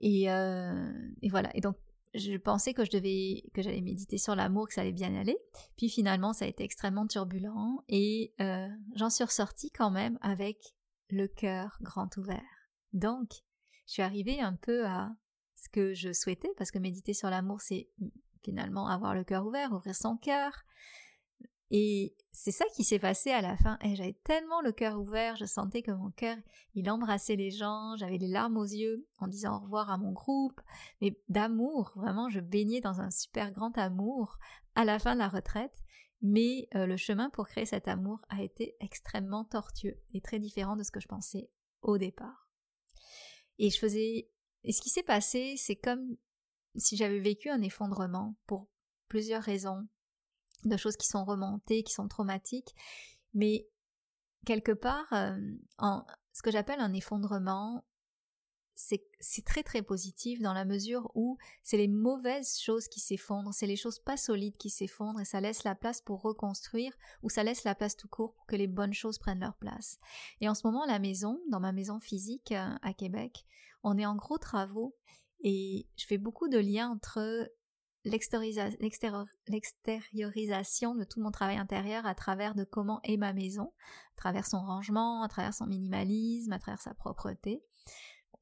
Et, 0.00 0.30
euh, 0.30 0.92
et 1.22 1.28
voilà. 1.28 1.50
Et 1.56 1.60
donc, 1.60 1.76
je 2.14 2.36
pensais 2.36 2.74
que 2.74 2.84
je 2.84 2.90
devais, 2.90 3.42
que 3.54 3.62
j'allais 3.62 3.80
méditer 3.80 4.18
sur 4.18 4.36
l'amour, 4.36 4.68
que 4.68 4.74
ça 4.74 4.82
allait 4.82 4.92
bien 4.92 5.14
aller. 5.14 5.36
Puis 5.76 5.88
finalement, 5.88 6.32
ça 6.32 6.44
a 6.44 6.48
été 6.48 6.62
extrêmement 6.62 7.06
turbulent 7.06 7.82
et 7.88 8.34
euh, 8.40 8.68
j'en 8.94 9.10
suis 9.10 9.24
ressortie 9.24 9.70
quand 9.70 9.90
même 9.90 10.18
avec 10.20 10.74
le 11.10 11.26
cœur 11.26 11.78
grand 11.80 12.16
ouvert. 12.16 12.42
Donc, 12.92 13.30
je 13.86 13.94
suis 13.94 14.02
arrivée 14.02 14.40
un 14.40 14.54
peu 14.54 14.86
à 14.86 15.10
ce 15.64 15.68
que 15.68 15.94
je 15.94 16.12
souhaitais, 16.12 16.50
parce 16.56 16.70
que 16.70 16.78
méditer 16.78 17.14
sur 17.14 17.30
l'amour, 17.30 17.60
c'est 17.60 17.88
finalement 18.42 18.88
avoir 18.88 19.14
le 19.14 19.24
cœur 19.24 19.46
ouvert, 19.46 19.72
ouvrir 19.72 19.94
son 19.94 20.16
cœur. 20.16 20.52
Et 21.70 22.14
c'est 22.30 22.52
ça 22.52 22.66
qui 22.76 22.84
s'est 22.84 22.98
passé 22.98 23.30
à 23.30 23.40
la 23.40 23.56
fin. 23.56 23.78
Et 23.82 23.96
j'avais 23.96 24.16
tellement 24.24 24.60
le 24.60 24.70
cœur 24.70 25.00
ouvert, 25.00 25.36
je 25.36 25.44
sentais 25.44 25.82
que 25.82 25.90
mon 25.90 26.10
cœur, 26.10 26.36
il 26.74 26.90
embrassait 26.90 27.36
les 27.36 27.50
gens, 27.50 27.96
j'avais 27.96 28.18
les 28.18 28.28
larmes 28.28 28.58
aux 28.58 28.64
yeux 28.64 29.08
en 29.18 29.26
disant 29.26 29.56
au 29.56 29.60
revoir 29.60 29.90
à 29.90 29.98
mon 29.98 30.12
groupe, 30.12 30.60
mais 31.00 31.18
d'amour, 31.28 31.92
vraiment, 31.96 32.28
je 32.28 32.40
baignais 32.40 32.80
dans 32.80 33.00
un 33.00 33.10
super 33.10 33.50
grand 33.50 33.76
amour 33.78 34.38
à 34.74 34.84
la 34.84 34.98
fin 34.98 35.14
de 35.14 35.20
la 35.20 35.28
retraite. 35.28 35.82
Mais 36.22 36.68
euh, 36.74 36.86
le 36.86 36.96
chemin 36.96 37.28
pour 37.28 37.48
créer 37.48 37.66
cet 37.66 37.88
amour 37.88 38.20
a 38.28 38.42
été 38.42 38.76
extrêmement 38.80 39.44
tortueux 39.44 40.00
et 40.12 40.20
très 40.20 40.38
différent 40.38 40.76
de 40.76 40.82
ce 40.82 40.90
que 40.90 41.00
je 41.00 41.08
pensais 41.08 41.50
au 41.82 41.98
départ. 41.98 42.48
Et 43.58 43.70
je 43.70 43.78
faisais 43.78 44.30
et 44.64 44.72
ce 44.72 44.80
qui 44.80 44.90
s'est 44.90 45.02
passé, 45.02 45.54
c'est 45.56 45.76
comme 45.76 46.16
si 46.76 46.96
j'avais 46.96 47.20
vécu 47.20 47.50
un 47.50 47.62
effondrement 47.62 48.34
pour 48.46 48.66
plusieurs 49.08 49.42
raisons, 49.42 49.86
de 50.64 50.76
choses 50.76 50.96
qui 50.96 51.06
sont 51.06 51.24
remontées, 51.24 51.82
qui 51.82 51.92
sont 51.92 52.08
traumatiques, 52.08 52.74
mais 53.34 53.68
quelque 54.46 54.72
part, 54.72 55.12
euh, 55.12 55.38
en, 55.78 56.04
ce 56.32 56.42
que 56.42 56.50
j'appelle 56.50 56.80
un 56.80 56.92
effondrement, 56.92 57.84
c'est 58.74 59.44
très 59.44 59.62
très 59.62 59.82
positif 59.82 60.40
dans 60.40 60.52
la 60.52 60.64
mesure 60.64 61.10
où 61.14 61.38
c'est 61.62 61.76
les 61.76 61.88
mauvaises 61.88 62.58
choses 62.58 62.88
qui 62.88 63.00
s'effondrent, 63.00 63.54
c'est 63.54 63.66
les 63.66 63.76
choses 63.76 64.00
pas 64.00 64.16
solides 64.16 64.56
qui 64.56 64.68
s'effondrent 64.68 65.20
et 65.20 65.24
ça 65.24 65.40
laisse 65.40 65.64
la 65.64 65.74
place 65.74 66.00
pour 66.00 66.22
reconstruire 66.22 66.92
ou 67.22 67.30
ça 67.30 67.44
laisse 67.44 67.64
la 67.64 67.74
place 67.74 67.96
tout 67.96 68.08
court 68.08 68.34
pour 68.34 68.46
que 68.46 68.56
les 68.56 68.66
bonnes 68.66 68.92
choses 68.92 69.18
prennent 69.18 69.40
leur 69.40 69.56
place. 69.56 69.98
Et 70.40 70.48
en 70.48 70.54
ce 70.54 70.66
moment, 70.66 70.84
la 70.86 70.98
maison, 70.98 71.40
dans 71.50 71.60
ma 71.60 71.72
maison 71.72 72.00
physique 72.00 72.52
euh, 72.52 72.74
à 72.82 72.92
Québec, 72.92 73.46
on 73.84 73.96
est 73.96 74.06
en 74.06 74.16
gros 74.16 74.38
travaux 74.38 74.96
et 75.40 75.86
je 75.96 76.06
fais 76.06 76.18
beaucoup 76.18 76.48
de 76.48 76.58
liens 76.58 76.90
entre 76.90 77.48
l'extériorisation 78.04 80.94
de 80.94 81.04
tout 81.04 81.20
mon 81.20 81.30
travail 81.30 81.58
intérieur 81.58 82.06
à 82.06 82.14
travers 82.14 82.54
de 82.54 82.64
comment 82.64 83.00
est 83.04 83.16
ma 83.16 83.32
maison, 83.32 83.72
à 84.14 84.16
travers 84.16 84.46
son 84.46 84.58
rangement, 84.58 85.22
à 85.22 85.28
travers 85.28 85.54
son 85.54 85.66
minimalisme, 85.66 86.52
à 86.52 86.58
travers 86.58 86.82
sa 86.82 86.92
propreté 86.92 87.62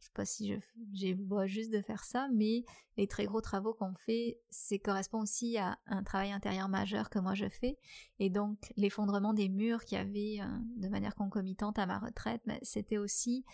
je 0.03 0.07
sais 0.07 0.13
pas 0.15 0.25
si 0.25 0.53
je, 0.53 0.59
j'ai 0.93 1.15
vois 1.15 1.47
juste 1.47 1.73
de 1.73 1.81
faire 1.81 2.03
ça, 2.03 2.29
mais 2.35 2.65
les 2.97 3.07
très 3.07 3.25
gros 3.25 3.41
travaux 3.41 3.73
qu'on 3.73 3.95
fait, 3.95 4.41
c'est 4.51 4.81
correspond 4.81 5.23
aussi 5.23 5.57
à 5.59 5.79
un 5.87 6.03
travail 6.03 6.33
intérieur 6.33 6.69
majeur 6.69 7.09
que 7.09 7.21
moi 7.21 7.35
je 7.35 7.49
fais. 7.49 7.79
Et 8.19 8.29
donc, 8.29 8.73
l'effondrement 8.77 9.33
des 9.33 9.49
murs 9.49 9.85
qu'il 9.85 9.99
y 9.99 10.01
avait 10.01 10.41
euh, 10.41 10.59
de 10.77 10.89
manière 10.89 11.15
concomitante 11.15 11.79
à 11.79 11.87
ma 11.87 12.01
retraite, 12.01 12.43
ben, 12.47 12.59
c'était 12.63 12.99
aussi 12.99 13.45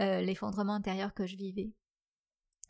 euh, 0.00 0.20
l'effondrement 0.22 0.74
intérieur 0.74 1.14
que 1.14 1.24
je 1.24 1.36
vivais. 1.36 1.72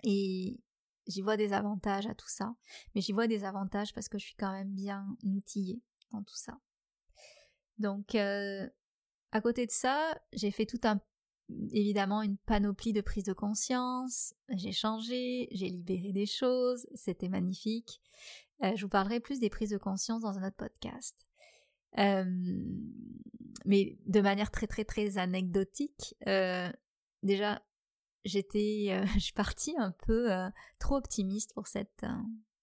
Et 0.05 0.61
j'y 1.07 1.23
vois 1.23 1.39
des 1.39 1.55
avantages 1.55 2.07
à 2.07 2.15
tout 2.15 2.29
ça, 2.29 2.55
mais 2.95 3.01
j'y 3.01 3.13
vois 3.13 3.29
des 3.29 3.45
avantages 3.45 3.95
parce 3.95 4.11
que 4.11 4.19
je 4.19 4.27
suis 4.27 4.37
quand 4.37 4.53
même 4.53 4.75
bien 4.75 5.17
outillée 5.25 5.81
dans 6.11 6.23
tout 6.23 6.37
ça. 6.37 6.59
Donc, 7.79 8.15
euh, 8.15 8.69
à 9.31 9.41
côté 9.41 9.65
de 9.65 9.71
ça, 9.71 10.21
j'ai 10.35 10.51
fait 10.51 10.67
tout 10.67 10.81
un 10.85 11.01
évidemment 11.73 12.23
une 12.23 12.37
panoplie 12.37 12.93
de 12.93 13.01
prise 13.01 13.25
de 13.25 13.33
conscience, 13.33 14.35
j'ai 14.49 14.73
changé, 14.73 15.49
j'ai 15.53 15.69
libéré 15.69 16.13
des 16.13 16.27
choses, 16.27 16.87
c'était 16.95 17.29
magnifique. 17.29 18.01
Euh, 18.63 18.73
je 18.77 18.83
vous 18.83 18.89
parlerai 18.89 19.21
plus 19.21 19.41
des 19.41 19.51
prises 19.51 19.71
de 19.71 19.79
conscience 19.79 20.23
dans 20.23 20.39
un 20.39 20.47
autre 20.47 20.57
podcast. 20.57 21.17
Euh, 21.99 22.25
mais 23.65 23.99
de 24.07 24.21
manière 24.21 24.51
très 24.51 24.67
très 24.67 24.85
très 24.85 25.19
anecdotique, 25.19 26.15
euh, 26.27 26.71
déjà 27.23 27.63
j'étais, 28.25 29.03
je 29.15 29.19
suis 29.19 29.33
partie 29.33 29.75
un 29.79 29.93
peu 30.07 30.29
trop 30.79 30.97
optimiste 30.97 31.53
pour 31.55 31.67
cette 31.67 32.05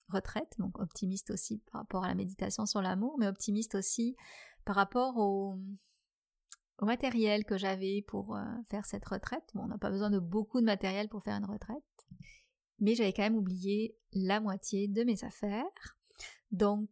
retraite, 0.09 0.55
donc 0.57 0.79
optimiste 0.79 1.29
aussi 1.31 1.61
par 1.71 1.81
rapport 1.81 2.03
à 2.03 2.07
la 2.07 2.15
méditation 2.15 2.65
sur 2.65 2.81
l'amour, 2.81 3.17
mais 3.19 3.27
optimiste 3.27 3.75
aussi 3.75 4.15
par 4.65 4.75
rapport 4.75 5.17
au, 5.17 5.59
matériel 6.85 7.45
que 7.45 7.57
j'avais 7.57 8.03
pour 8.07 8.35
euh, 8.35 8.43
faire 8.69 8.85
cette 8.85 9.05
retraite. 9.05 9.43
Bon, 9.53 9.63
on 9.63 9.67
n'a 9.67 9.77
pas 9.77 9.89
besoin 9.89 10.09
de 10.09 10.19
beaucoup 10.19 10.59
de 10.59 10.65
matériel 10.65 11.09
pour 11.09 11.23
faire 11.23 11.35
une 11.35 11.45
retraite, 11.45 12.07
mais 12.79 12.95
j'avais 12.95 13.13
quand 13.13 13.23
même 13.23 13.37
oublié 13.37 13.95
la 14.13 14.39
moitié 14.39 14.87
de 14.87 15.03
mes 15.03 15.23
affaires. 15.23 15.97
Donc, 16.51 16.89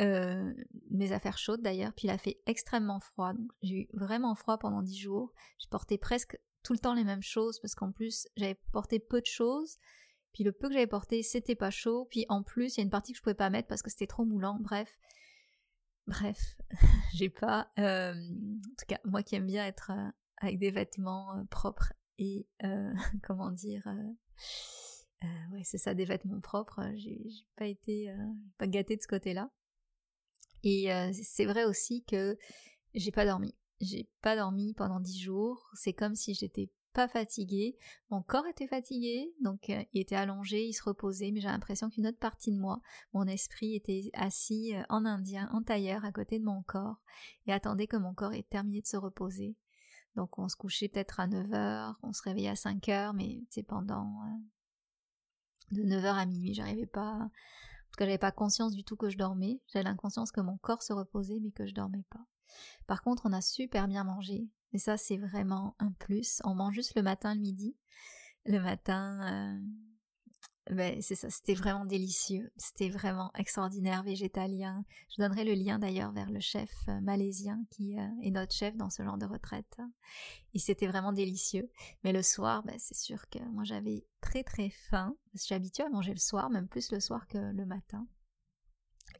euh, 0.00 0.52
mes 0.90 1.12
affaires 1.12 1.38
chaudes 1.38 1.62
d'ailleurs, 1.62 1.92
puis 1.94 2.08
il 2.08 2.10
a 2.10 2.18
fait 2.18 2.40
extrêmement 2.46 3.00
froid, 3.00 3.32
donc 3.32 3.50
j'ai 3.62 3.82
eu 3.82 3.88
vraiment 3.94 4.34
froid 4.34 4.58
pendant 4.58 4.82
dix 4.82 4.98
jours. 4.98 5.32
J'ai 5.58 5.68
porté 5.68 5.96
presque 5.96 6.38
tout 6.62 6.72
le 6.72 6.78
temps 6.78 6.94
les 6.94 7.04
mêmes 7.04 7.22
choses 7.22 7.60
parce 7.60 7.74
qu'en 7.74 7.92
plus 7.92 8.26
j'avais 8.36 8.58
porté 8.72 8.98
peu 8.98 9.20
de 9.20 9.26
choses. 9.26 9.78
Puis 10.32 10.44
le 10.44 10.52
peu 10.52 10.68
que 10.68 10.74
j'avais 10.74 10.86
porté, 10.86 11.22
c'était 11.22 11.54
pas 11.54 11.70
chaud. 11.70 12.08
Puis 12.10 12.26
en 12.28 12.42
plus, 12.42 12.76
il 12.76 12.80
y 12.80 12.80
a 12.80 12.84
une 12.84 12.90
partie 12.90 13.12
que 13.12 13.16
je 13.16 13.22
pouvais 13.22 13.34
pas 13.34 13.48
mettre 13.48 13.68
parce 13.68 13.80
que 13.80 13.88
c'était 13.88 14.06
trop 14.06 14.26
moulant. 14.26 14.58
Bref, 14.60 14.98
Bref, 16.06 16.56
j'ai 17.14 17.30
pas. 17.30 17.70
Euh, 17.78 18.12
en 18.14 18.74
tout 18.78 18.86
cas, 18.86 19.00
moi 19.04 19.22
qui 19.22 19.34
aime 19.34 19.46
bien 19.46 19.66
être 19.66 19.90
euh, 19.90 20.10
avec 20.38 20.58
des 20.58 20.70
vêtements 20.70 21.36
euh, 21.36 21.44
propres 21.50 21.92
et 22.18 22.46
comment 23.22 23.50
dire. 23.50 23.86
ouais, 25.52 25.62
c'est 25.64 25.78
ça, 25.78 25.94
des 25.94 26.04
vêtements 26.04 26.40
propres. 26.40 26.82
J'ai 26.96 27.26
pas 27.56 27.66
été 27.66 28.14
pas 28.58 28.66
gâtée 28.66 28.96
de 28.96 29.02
ce 29.02 29.08
côté-là. 29.08 29.50
Et 30.62 30.88
c'est 31.12 31.44
vrai 31.44 31.64
aussi 31.64 32.04
que 32.04 32.38
j'ai 32.94 33.12
pas 33.12 33.26
dormi. 33.26 33.54
J'ai 33.80 34.08
pas 34.22 34.34
dormi 34.34 34.72
pendant 34.72 35.00
dix 35.00 35.20
jours. 35.20 35.70
C'est 35.74 35.92
comme 35.92 36.14
si 36.14 36.32
j'étais 36.32 36.70
pas 36.96 37.08
fatigué, 37.08 37.76
mon 38.08 38.22
corps 38.22 38.46
était 38.46 38.66
fatigué, 38.66 39.30
donc 39.42 39.68
euh, 39.68 39.84
il 39.92 40.00
était 40.00 40.16
allongé, 40.16 40.64
il 40.64 40.72
se 40.72 40.82
reposait, 40.82 41.30
mais 41.30 41.40
j'ai 41.42 41.48
l'impression 41.48 41.90
qu'une 41.90 42.06
autre 42.06 42.18
partie 42.18 42.50
de 42.50 42.58
moi, 42.58 42.80
mon 43.12 43.26
esprit 43.26 43.74
était 43.74 44.10
assis 44.14 44.74
euh, 44.74 44.82
en 44.88 45.04
indien, 45.04 45.46
en 45.52 45.62
tailleur 45.62 46.06
à 46.06 46.12
côté 46.12 46.38
de 46.38 46.44
mon 46.46 46.62
corps, 46.62 46.96
et 47.46 47.52
attendait 47.52 47.86
que 47.86 47.98
mon 47.98 48.14
corps 48.14 48.32
ait 48.32 48.44
terminé 48.44 48.80
de 48.80 48.86
se 48.86 48.96
reposer. 48.96 49.56
Donc 50.14 50.38
on 50.38 50.48
se 50.48 50.56
couchait 50.56 50.88
peut-être 50.88 51.20
à 51.20 51.26
9h, 51.28 51.96
on 52.02 52.14
se 52.14 52.22
réveillait 52.22 52.48
à 52.48 52.56
5 52.56 52.82
h 52.86 53.14
mais 53.14 53.44
c'est 53.50 53.62
pendant 53.62 54.06
euh, 54.22 55.72
de 55.72 55.82
9h 55.82 56.14
à 56.14 56.24
minuit, 56.24 56.54
j'arrivais 56.54 56.86
pas, 56.86 57.12
en 57.12 57.28
tout 57.28 57.98
cas 57.98 58.06
j'avais 58.06 58.16
pas 58.16 58.32
conscience 58.32 58.72
du 58.72 58.84
tout 58.84 58.96
que 58.96 59.10
je 59.10 59.18
dormais, 59.18 59.60
j'avais 59.66 59.84
l'inconscience 59.84 60.32
que 60.32 60.40
mon 60.40 60.56
corps 60.56 60.82
se 60.82 60.94
reposait 60.94 61.40
mais 61.42 61.50
que 61.50 61.66
je 61.66 61.74
dormais 61.74 62.04
pas. 62.08 62.24
Par 62.86 63.02
contre, 63.02 63.26
on 63.26 63.34
a 63.34 63.42
super 63.42 63.86
bien 63.86 64.04
mangé, 64.04 64.48
ça, 64.78 64.96
c'est 64.96 65.16
vraiment 65.16 65.74
un 65.78 65.92
plus. 65.92 66.40
On 66.44 66.54
mange 66.54 66.74
juste 66.74 66.94
le 66.94 67.02
matin, 67.02 67.34
le 67.34 67.40
midi. 67.40 67.76
Le 68.44 68.60
matin, 68.60 69.58
euh, 70.70 70.74
ben, 70.74 71.00
c'est 71.00 71.14
ça, 71.14 71.30
c'était 71.30 71.54
vraiment 71.54 71.84
délicieux. 71.84 72.52
C'était 72.56 72.88
vraiment 72.88 73.30
extraordinaire, 73.34 74.02
végétalien. 74.02 74.84
Je 75.10 75.22
donnerai 75.22 75.44
le 75.44 75.54
lien 75.54 75.78
d'ailleurs 75.78 76.12
vers 76.12 76.30
le 76.30 76.40
chef 76.40 76.70
euh, 76.88 77.00
malaisien 77.00 77.64
qui 77.70 77.98
euh, 77.98 78.08
est 78.22 78.30
notre 78.30 78.52
chef 78.52 78.76
dans 78.76 78.90
ce 78.90 79.04
genre 79.04 79.18
de 79.18 79.26
retraite. 79.26 79.78
Et 80.54 80.58
c'était 80.58 80.88
vraiment 80.88 81.12
délicieux. 81.12 81.70
Mais 82.02 82.12
le 82.12 82.22
soir, 82.22 82.64
ben, 82.64 82.76
c'est 82.78 82.96
sûr 82.96 83.28
que 83.28 83.38
moi 83.50 83.64
j'avais 83.64 84.04
très 84.20 84.42
très 84.42 84.70
faim. 84.70 85.16
Je 85.34 85.42
suis 85.42 85.54
habituée 85.54 85.84
à 85.84 85.88
manger 85.88 86.12
le 86.12 86.20
soir, 86.20 86.50
même 86.50 86.68
plus 86.68 86.90
le 86.90 86.98
soir 86.98 87.28
que 87.28 87.38
le 87.38 87.66
matin. 87.66 88.06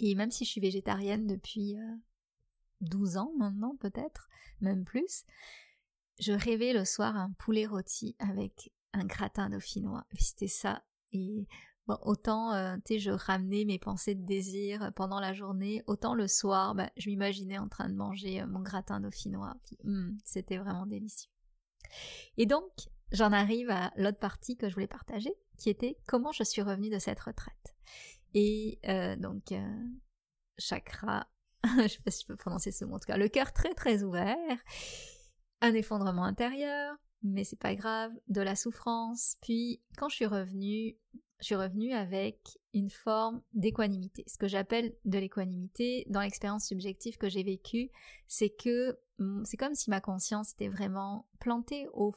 Et 0.01 0.15
même 0.15 0.31
si 0.31 0.45
je 0.45 0.51
suis 0.51 0.61
végétarienne 0.61 1.27
depuis 1.27 1.77
12 2.81 3.17
ans 3.17 3.33
maintenant 3.39 3.77
peut-être, 3.77 4.29
même 4.61 4.85
plus, 4.85 5.25
je 6.19 6.33
rêvais 6.33 6.73
le 6.73 6.85
soir 6.85 7.17
un 7.17 7.33
poulet 7.33 7.67
rôti 7.67 8.17
avec 8.19 8.73
un 8.93 9.05
gratin 9.05 9.51
dauphinois. 9.51 10.07
C'était 10.19 10.49
ça. 10.49 10.83
Et 11.13 11.47
autant, 12.03 12.53
euh, 12.53 12.77
tu 12.85 12.95
sais, 12.95 12.99
je 12.99 13.11
ramenais 13.11 13.65
mes 13.65 13.79
pensées 13.79 14.15
de 14.15 14.25
désir 14.25 14.93
pendant 14.95 15.21
la 15.21 15.35
journée, 15.35 15.83
autant 15.87 16.15
le 16.15 16.27
soir, 16.27 16.75
bah, 16.75 16.91
je 16.97 17.11
m'imaginais 17.11 17.59
en 17.59 17.69
train 17.69 17.89
de 17.89 17.95
manger 17.95 18.41
euh, 18.43 18.47
mon 18.47 18.61
gratin 18.61 19.01
dauphinois. 19.01 19.55
Hum, 19.85 20.17
c'était 20.25 20.59
vraiment 20.59 20.87
délicieux. 20.87 21.31
Et 22.37 22.47
donc, 22.47 22.89
j'en 23.13 23.33
arrive 23.33 23.71
à 23.71 23.93
l'autre 23.97 24.19
partie 24.19 24.57
que 24.57 24.69
je 24.69 24.75
voulais 24.75 24.89
partager, 24.89 25.35
qui 25.59 25.71
était 25.71 25.99
comment 26.07 26.33
je 26.33 26.43
suis 26.43 26.63
revenue 26.63 26.91
de 26.91 26.99
cette 26.99 27.21
retraite. 27.21 27.77
Et 28.35 28.81
euh, 28.89 29.17
donc, 29.17 29.55
chakra 30.59 31.29
je 31.83 31.89
sais 31.89 32.03
pas 32.05 32.11
si 32.11 32.23
je 32.23 32.27
peux 32.27 32.37
prononcer 32.37 32.73
ce 32.73 32.85
mot, 32.85 32.97
en 32.97 32.99
tout 32.99 33.07
cas, 33.07 33.17
le 33.17 33.29
cœur 33.29 33.53
très 33.53 33.75
très 33.75 34.03
ouvert, 34.03 34.37
un 35.61 35.75
effondrement 35.75 36.25
intérieur, 36.25 36.97
mais 37.23 37.45
c'est 37.45 37.59
pas 37.59 37.75
grave, 37.75 38.13
de 38.29 38.41
la 38.41 38.57
souffrance, 38.57 39.37
puis 39.41 39.83
quand 39.97 40.09
je 40.09 40.17
suis 40.17 40.27
revenue, 40.27 40.97
je 41.41 41.45
suis 41.45 41.55
revenue 41.55 41.93
avec 41.93 42.59
une 42.73 42.91
forme 42.91 43.43
d'équanimité. 43.53 44.25
Ce 44.27 44.39
que 44.39 44.49
j'appelle 44.49 44.95
de 45.05 45.19
l'équanimité 45.19 46.07
dans 46.09 46.21
l'expérience 46.21 46.67
subjective 46.67 47.19
que 47.19 47.29
j'ai 47.29 47.43
vécue, 47.43 47.91
c'est 48.27 48.51
que 48.51 48.99
mm, 49.19 49.45
c'est 49.45 49.57
comme 49.57 49.75
si 49.75 49.91
ma 49.91 50.01
conscience 50.01 50.53
était 50.53 50.69
vraiment 50.69 51.29
plantée 51.41 51.89
au, 51.93 52.15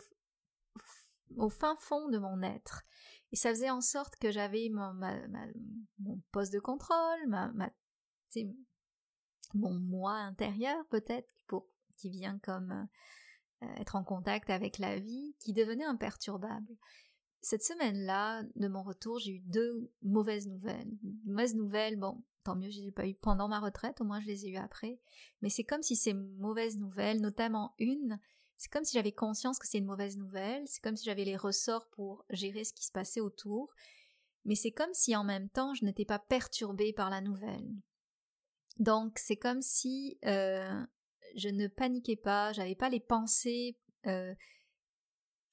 fin 1.50 1.76
fond 1.80 2.10
de 2.10 2.18
mon 2.18 2.42
être. 2.42 2.84
Et 3.32 3.36
ça 3.36 3.50
faisait 3.50 3.70
en 3.70 3.82
sorte 3.82 4.16
que 4.16 4.32
j'avais 4.32 4.70
mon, 4.70 6.22
poste 6.32 6.54
de 6.54 6.60
contrôle, 6.60 7.28
ma 7.28 7.70
mon 9.54 9.74
moi 9.74 10.14
intérieur 10.14 10.86
peut-être 10.90 11.36
pour 11.48 11.68
qui 11.96 12.10
vient 12.10 12.40
comme 12.40 12.88
euh, 13.64 13.76
être 13.78 13.96
en 13.96 14.04
contact 14.04 14.50
avec 14.50 14.78
la 14.78 15.00
vie 15.00 15.36
qui 15.40 15.54
devenait 15.54 15.86
imperturbable. 15.86 16.76
Cette 17.42 17.64
semaine-là, 17.64 18.44
de 18.56 18.68
mon 18.68 18.84
retour, 18.84 19.20
j'ai 19.20 19.36
eu 19.36 19.40
deux 19.40 19.92
mauvaises 20.02 20.48
nouvelles. 20.48 20.92
Mauvaises 21.26 21.56
nouvelles, 21.56 21.96
bon, 21.96 22.22
tant 22.44 22.56
mieux, 22.56 22.70
je 22.70 22.80
les 22.80 22.88
ai 22.88 22.92
pas 22.92 23.08
eu 23.08 23.16
pendant 23.16 23.48
ma 23.48 23.60
retraite, 23.60 24.02
au 24.02 24.04
moins 24.04 24.20
je 24.20 24.28
les 24.28 24.46
ai 24.46 24.52
eues 24.52 24.58
après. 24.58 25.00
Mais 25.42 25.50
c'est 25.50 25.64
comme 25.64 25.84
si 25.84 25.96
ces 25.96 26.14
mauvaises 26.14 26.78
nouvelles, 26.78 27.22
notamment 27.22 27.76
une, 27.80 28.20
c'est 28.58 28.72
comme 28.72 28.84
si 28.84 28.98
j'avais 28.98 29.14
conscience 29.14 29.58
que 29.58 29.68
c'est 29.68 29.78
une 29.78 29.86
mauvaise 29.86 30.18
nouvelle, 30.18 30.68
c'est 30.68 30.84
comme 30.84 30.98
si 30.98 31.06
j'avais 31.06 31.24
les 31.24 31.38
ressorts 31.38 31.88
pour 31.92 32.26
gérer 32.30 32.66
ce 32.66 32.74
qui 32.74 32.86
se 32.86 32.92
passait 32.92 33.22
autour, 33.22 33.74
mais 34.44 34.56
c'est 34.56 34.72
comme 34.72 34.94
si 34.94 35.16
en 35.16 35.24
même 35.24 35.48
temps 35.50 35.74
je 35.74 35.86
n'étais 35.86 36.04
pas 36.04 36.20
perturbée 36.20 36.92
par 36.92 37.10
la 37.10 37.22
nouvelle. 37.22 37.70
Donc 38.80 39.20
c'est 39.20 39.36
comme 39.36 39.62
si 39.62 40.18
euh, 40.26 40.84
je 41.36 41.50
ne 41.50 41.68
paniquais 41.68 42.16
pas, 42.16 42.54
j'avais 42.54 42.76
pas 42.76 42.90
les 42.90 43.00
pensées 43.00 43.78
euh, 44.08 44.34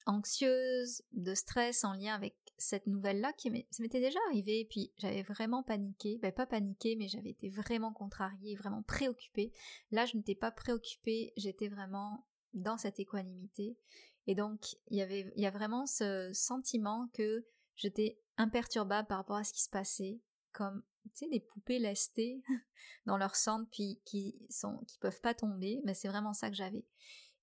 anxieuses, 0.05 1.03
de 1.11 1.33
stress 1.35 1.83
en 1.83 1.93
lien 1.93 2.15
avec 2.15 2.35
cette 2.57 2.87
nouvelle-là 2.87 3.33
qui 3.33 3.51
m'était 3.51 3.99
déjà 3.99 4.19
arrivée, 4.29 4.65
puis 4.69 4.91
j'avais 4.97 5.21
vraiment 5.21 5.61
paniqué, 5.61 6.17
ben 6.17 6.31
pas 6.31 6.47
paniqué, 6.47 6.95
mais 6.95 7.07
j'avais 7.07 7.29
été 7.31 7.49
vraiment 7.49 7.93
contrariée, 7.93 8.55
vraiment 8.55 8.81
préoccupée. 8.81 9.51
Là, 9.91 10.05
je 10.05 10.17
n'étais 10.17 10.33
pas 10.33 10.49
préoccupée, 10.49 11.33
j'étais 11.37 11.67
vraiment 11.67 12.25
dans 12.53 12.77
cette 12.77 12.99
équanimité. 12.99 13.77
Et 14.25 14.33
donc, 14.33 14.75
il 14.87 14.97
y 14.97 15.01
avait, 15.01 15.31
il 15.35 15.43
y 15.43 15.45
a 15.45 15.51
vraiment 15.51 15.85
ce 15.85 16.31
sentiment 16.33 17.09
que 17.13 17.45
j'étais 17.75 18.19
imperturbable 18.37 19.07
par 19.07 19.19
rapport 19.19 19.37
à 19.37 19.43
ce 19.43 19.53
qui 19.53 19.61
se 19.61 19.69
passait, 19.69 20.19
comme 20.57 20.81
tu 21.03 21.11
sais, 21.13 21.27
des 21.29 21.39
poupées 21.39 21.77
lestées 21.77 22.43
dans 23.05 23.17
leur 23.17 23.35
centre, 23.35 23.69
puis 23.71 24.01
qui 24.05 24.35
sont, 24.49 24.79
qui 24.87 24.97
peuvent 24.97 25.21
pas 25.21 25.35
tomber. 25.35 25.79
Mais 25.85 25.93
c'est 25.93 26.07
vraiment 26.07 26.33
ça 26.33 26.49
que 26.49 26.55
j'avais. 26.55 26.85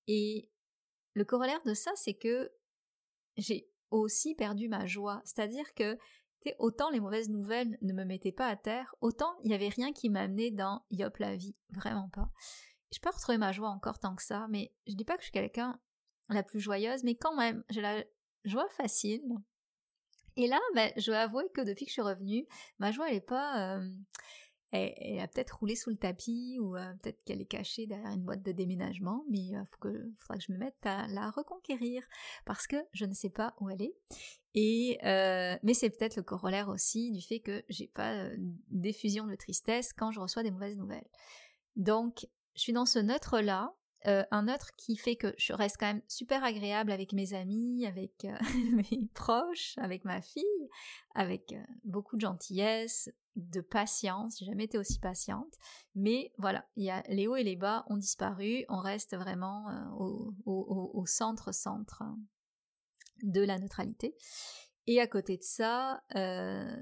Et 0.07 0.51
le 1.13 1.23
corollaire 1.23 1.63
de 1.63 1.73
ça, 1.73 1.91
c'est 1.95 2.13
que 2.13 2.51
j'ai 3.37 3.69
aussi 3.89 4.35
perdu 4.35 4.67
ma 4.67 4.85
joie. 4.85 5.21
C'est-à-dire 5.23 5.73
que 5.73 5.97
autant 6.59 6.91
les 6.91 6.99
mauvaises 6.99 7.29
nouvelles 7.29 7.77
ne 7.81 7.93
me 7.93 8.03
mettaient 8.03 8.31
pas 8.31 8.47
à 8.47 8.55
terre, 8.55 8.93
autant 9.01 9.35
il 9.43 9.49
n'y 9.49 9.55
avait 9.55 9.69
rien 9.69 9.93
qui 9.93 10.09
m'amenait 10.09 10.51
dans 10.51 10.85
yop 10.91 11.17
la 11.17 11.35
vie. 11.35 11.55
Vraiment 11.69 12.09
pas. 12.09 12.29
Je 12.91 12.99
peux 12.99 13.09
retrouver 13.09 13.37
ma 13.37 13.51
joie 13.51 13.69
encore 13.69 13.97
tant 13.97 14.15
que 14.15 14.21
ça, 14.21 14.45
mais 14.49 14.71
je 14.87 14.93
dis 14.93 15.05
pas 15.05 15.15
que 15.15 15.21
je 15.21 15.27
suis 15.27 15.31
quelqu'un 15.31 15.79
la 16.29 16.43
plus 16.43 16.59
joyeuse, 16.59 17.03
mais 17.03 17.15
quand 17.15 17.35
même, 17.35 17.63
j'ai 17.69 17.81
la 17.81 18.03
joie 18.43 18.69
facile. 18.69 19.23
Et 20.37 20.47
là, 20.47 20.59
ben, 20.73 20.91
je 20.97 21.11
dois 21.11 21.19
avouer 21.19 21.45
que 21.53 21.61
depuis 21.61 21.85
que 21.85 21.89
je 21.89 21.93
suis 21.93 22.01
revenue, 22.01 22.45
ma 22.79 22.91
joie, 22.91 23.09
elle 23.09 23.17
est 23.17 23.21
pas, 23.21 23.77
euh, 23.77 23.89
elle, 24.71 25.19
a 25.19 25.27
peut-être 25.27 25.57
roulé 25.59 25.75
sous 25.75 25.89
le 25.89 25.95
tapis 25.95 26.57
ou 26.59 26.75
euh, 26.75 26.93
peut-être 27.01 27.23
qu'elle 27.23 27.41
est 27.41 27.45
cachée 27.45 27.87
derrière 27.87 28.11
une 28.11 28.23
boîte 28.23 28.43
de 28.43 28.51
déménagement, 28.51 29.23
mais 29.29 29.39
il 29.39 29.55
euh, 29.55 29.63
faudra 29.71 30.37
que 30.37 30.43
je 30.43 30.51
me 30.51 30.57
mette 30.57 30.85
à 30.85 31.07
la 31.07 31.29
reconquérir 31.31 32.03
parce 32.45 32.67
que 32.67 32.75
je 32.91 33.05
ne 33.05 33.13
sais 33.13 33.29
pas 33.29 33.55
où 33.61 33.69
elle 33.69 33.81
est. 33.81 33.95
Et 34.55 34.99
mais 35.03 35.73
c'est 35.73 35.89
peut-être 35.89 36.15
le 36.15 36.23
corollaire 36.23 36.69
aussi 36.69 37.11
du 37.11 37.21
fait 37.21 37.41
que 37.41 37.63
j'ai 37.67 37.87
pas 37.87 38.29
d'effusion 38.69 39.27
de 39.27 39.35
tristesse 39.35 39.91
quand 39.91 40.11
je 40.11 40.19
reçois 40.21 40.43
des 40.43 40.51
mauvaises 40.51 40.77
nouvelles. 40.77 41.07
Donc 41.75 42.25
je 42.55 42.61
suis 42.61 42.71
dans 42.71 42.85
ce 42.85 42.99
neutre 42.99 43.41
là 43.41 43.75
un 44.05 44.43
neutre 44.43 44.71
qui 44.77 44.97
fait 44.97 45.15
que 45.15 45.33
je 45.37 45.53
reste 45.53 45.77
quand 45.79 45.87
même 45.87 46.01
super 46.07 46.43
agréable 46.43 46.91
avec 46.91 47.13
mes 47.13 47.33
amis, 47.33 47.85
avec 47.85 48.27
mes 48.91 49.07
proches, 49.13 49.77
avec 49.77 50.05
ma 50.05 50.21
fille, 50.21 50.69
avec 51.15 51.55
beaucoup 51.83 52.15
de 52.15 52.21
gentillesse, 52.21 53.09
de 53.35 53.59
patience, 53.61 54.39
j'ai 54.39 54.45
jamais 54.45 54.63
été 54.63 54.77
aussi 54.77 54.99
patiente, 54.99 55.53
mais 55.93 56.31
voilà, 56.37 56.65
il 56.77 56.85
y 56.85 56.89
a 56.89 57.03
les 57.09 57.27
hauts 57.27 57.35
et 57.35 57.43
les 57.43 57.57
bas 57.57 57.85
ont 57.89 57.97
disparu, 57.97 58.65
on 58.69 58.79
reste 58.79 59.15
vraiment 59.15 59.69
euh, 59.69 60.33
au, 60.45 61.05
centre 61.05 61.51
centre 61.51 62.03
de 63.23 63.41
la 63.41 63.59
neutralité. 63.59 64.15
Et 64.87 65.01
à 65.01 65.07
côté 65.07 65.37
de 65.37 65.43
ça, 65.43 66.01
euh, 66.15 66.75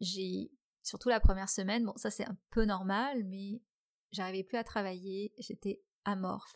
j'ai 0.00 0.50
surtout 0.82 1.08
la 1.08 1.20
première 1.20 1.48
semaine, 1.48 1.84
bon 1.84 1.94
ça 1.96 2.10
c'est 2.10 2.26
un 2.26 2.36
peu 2.50 2.64
normal, 2.64 3.24
mais 3.24 3.62
j'arrivais 4.10 4.42
plus 4.42 4.58
à 4.58 4.64
travailler, 4.64 5.32
j'étais 5.38 5.80
amorphe. 6.04 6.54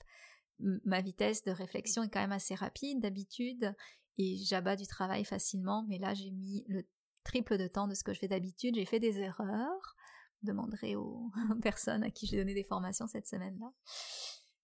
Ma 0.58 1.00
vitesse 1.00 1.42
de 1.44 1.50
réflexion 1.50 2.02
est 2.02 2.08
quand 2.08 2.20
même 2.20 2.32
assez 2.32 2.54
rapide 2.54 3.00
d'habitude 3.00 3.74
et 4.18 4.36
j'abats 4.38 4.76
du 4.76 4.86
travail 4.86 5.24
facilement, 5.24 5.84
mais 5.88 5.98
là 5.98 6.14
j'ai 6.14 6.30
mis 6.30 6.64
le 6.68 6.86
triple 7.24 7.58
de 7.58 7.66
temps 7.66 7.88
de 7.88 7.94
ce 7.94 8.04
que 8.04 8.14
je 8.14 8.20
fais 8.20 8.28
d'habitude. 8.28 8.76
J'ai 8.76 8.86
fait 8.86 9.00
des 9.00 9.18
erreurs. 9.18 9.96
Demanderai 10.42 10.96
aux 10.96 11.30
personnes 11.62 12.04
à 12.04 12.10
qui 12.10 12.26
j'ai 12.26 12.36
donné 12.36 12.54
des 12.54 12.64
formations 12.64 13.06
cette 13.06 13.26
semaine-là. 13.26 13.72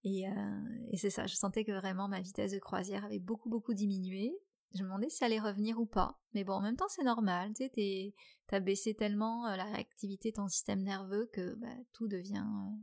Et, 0.05 0.29
euh, 0.29 0.89
et 0.91 0.97
c'est 0.97 1.11
ça, 1.11 1.27
je 1.27 1.35
sentais 1.35 1.65
que 1.65 1.73
vraiment 1.73 2.09
ma 2.09 2.21
vitesse 2.21 2.53
de 2.53 2.59
croisière 2.59 3.05
avait 3.05 3.21
beaucoup 3.21 3.49
beaucoup 3.49 3.75
diminué. 3.75 4.33
Je 4.75 4.83
me 4.83 4.85
demandais 4.85 5.11
si 5.11 5.19
ça 5.19 5.27
allait 5.27 5.39
revenir 5.39 5.79
ou 5.79 5.87
pas. 5.87 6.19
Mais 6.35 6.45
bon, 6.45 6.55
en 6.55 6.63
même 6.63 6.77
temps, 6.77 6.89
c'est 6.89 7.05
normal. 7.05 7.53
Tu 7.55 7.69
sais, 7.75 8.15
t'as 8.47 8.61
baissé 8.61 8.95
tellement 8.95 9.47
euh, 9.47 9.57
la 9.57 9.65
réactivité 9.65 10.31
de 10.31 10.37
ton 10.37 10.49
système 10.49 10.83
nerveux 10.83 11.29
que 11.33 11.55
bah, 11.57 11.69
tout 11.93 12.09
devient 12.09 12.45
euh, 12.47 12.77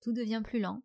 tout 0.00 0.12
devient 0.12 0.40
plus 0.42 0.60
lent. 0.60 0.82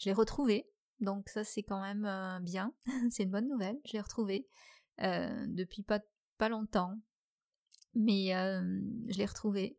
Je 0.00 0.06
l'ai 0.06 0.14
retrouvé, 0.14 0.68
donc 1.00 1.28
ça 1.28 1.44
c'est 1.44 1.62
quand 1.62 1.80
même 1.80 2.42
bien. 2.42 2.74
c'est 3.10 3.22
une 3.22 3.30
bonne 3.30 3.48
nouvelle. 3.48 3.78
Je 3.84 3.92
l'ai 3.92 4.00
retrouvé 4.00 4.48
depuis 4.98 5.82
pas 5.82 6.00
pas 6.36 6.48
longtemps 6.48 6.98
mais 7.94 8.34
euh, 8.34 8.62
je 9.08 9.18
l'ai 9.18 9.26
retrouvé. 9.26 9.78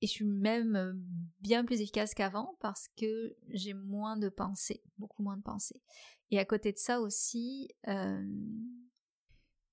Et 0.00 0.06
je 0.06 0.12
suis 0.12 0.24
même 0.24 0.76
euh, 0.76 0.92
bien 1.40 1.64
plus 1.64 1.80
efficace 1.80 2.14
qu'avant 2.14 2.56
parce 2.60 2.88
que 2.96 3.36
j'ai 3.48 3.74
moins 3.74 4.16
de 4.16 4.28
pensées, 4.28 4.82
beaucoup 4.96 5.22
moins 5.22 5.36
de 5.36 5.42
pensées. 5.42 5.82
Et 6.30 6.38
à 6.38 6.44
côté 6.44 6.72
de 6.72 6.78
ça 6.78 7.00
aussi, 7.00 7.68
euh, 7.88 8.22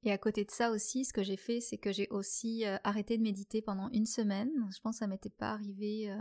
et 0.01 0.11
à 0.11 0.17
côté 0.17 0.43
de 0.43 0.51
ça 0.51 0.71
aussi, 0.71 1.05
ce 1.05 1.13
que 1.13 1.21
j'ai 1.21 1.37
fait, 1.37 1.61
c'est 1.61 1.77
que 1.77 1.91
j'ai 1.91 2.07
aussi 2.09 2.63
arrêté 2.83 3.17
de 3.17 3.23
méditer 3.23 3.61
pendant 3.61 3.89
une 3.89 4.05
semaine. 4.05 4.51
Je 4.73 4.79
pense 4.79 4.95
que 4.95 4.99
ça 4.99 5.07
m'était 5.07 5.31
pas 5.31 5.51
arrivé 5.51 6.15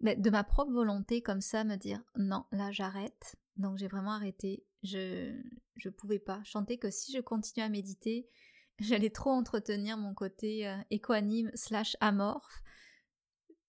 de 0.00 0.30
ma 0.30 0.44
propre 0.44 0.72
volonté 0.72 1.22
comme 1.22 1.40
ça, 1.40 1.64
me 1.64 1.76
dire 1.76 2.02
non, 2.16 2.44
là 2.52 2.70
j'arrête. 2.70 3.36
Donc 3.56 3.78
j'ai 3.78 3.88
vraiment 3.88 4.12
arrêté. 4.12 4.64
Je 4.82 5.36
je 5.76 5.88
pouvais 5.88 6.18
pas. 6.18 6.40
Je 6.44 6.76
que 6.76 6.90
si 6.90 7.12
je 7.12 7.20
continuais 7.20 7.66
à 7.66 7.68
méditer, 7.68 8.28
j'allais 8.78 9.10
trop 9.10 9.30
entretenir 9.30 9.96
mon 9.96 10.14
côté 10.14 10.68
euh, 10.68 10.76
équanime 10.90 11.50
slash 11.54 11.96
amorphe. 12.00 12.62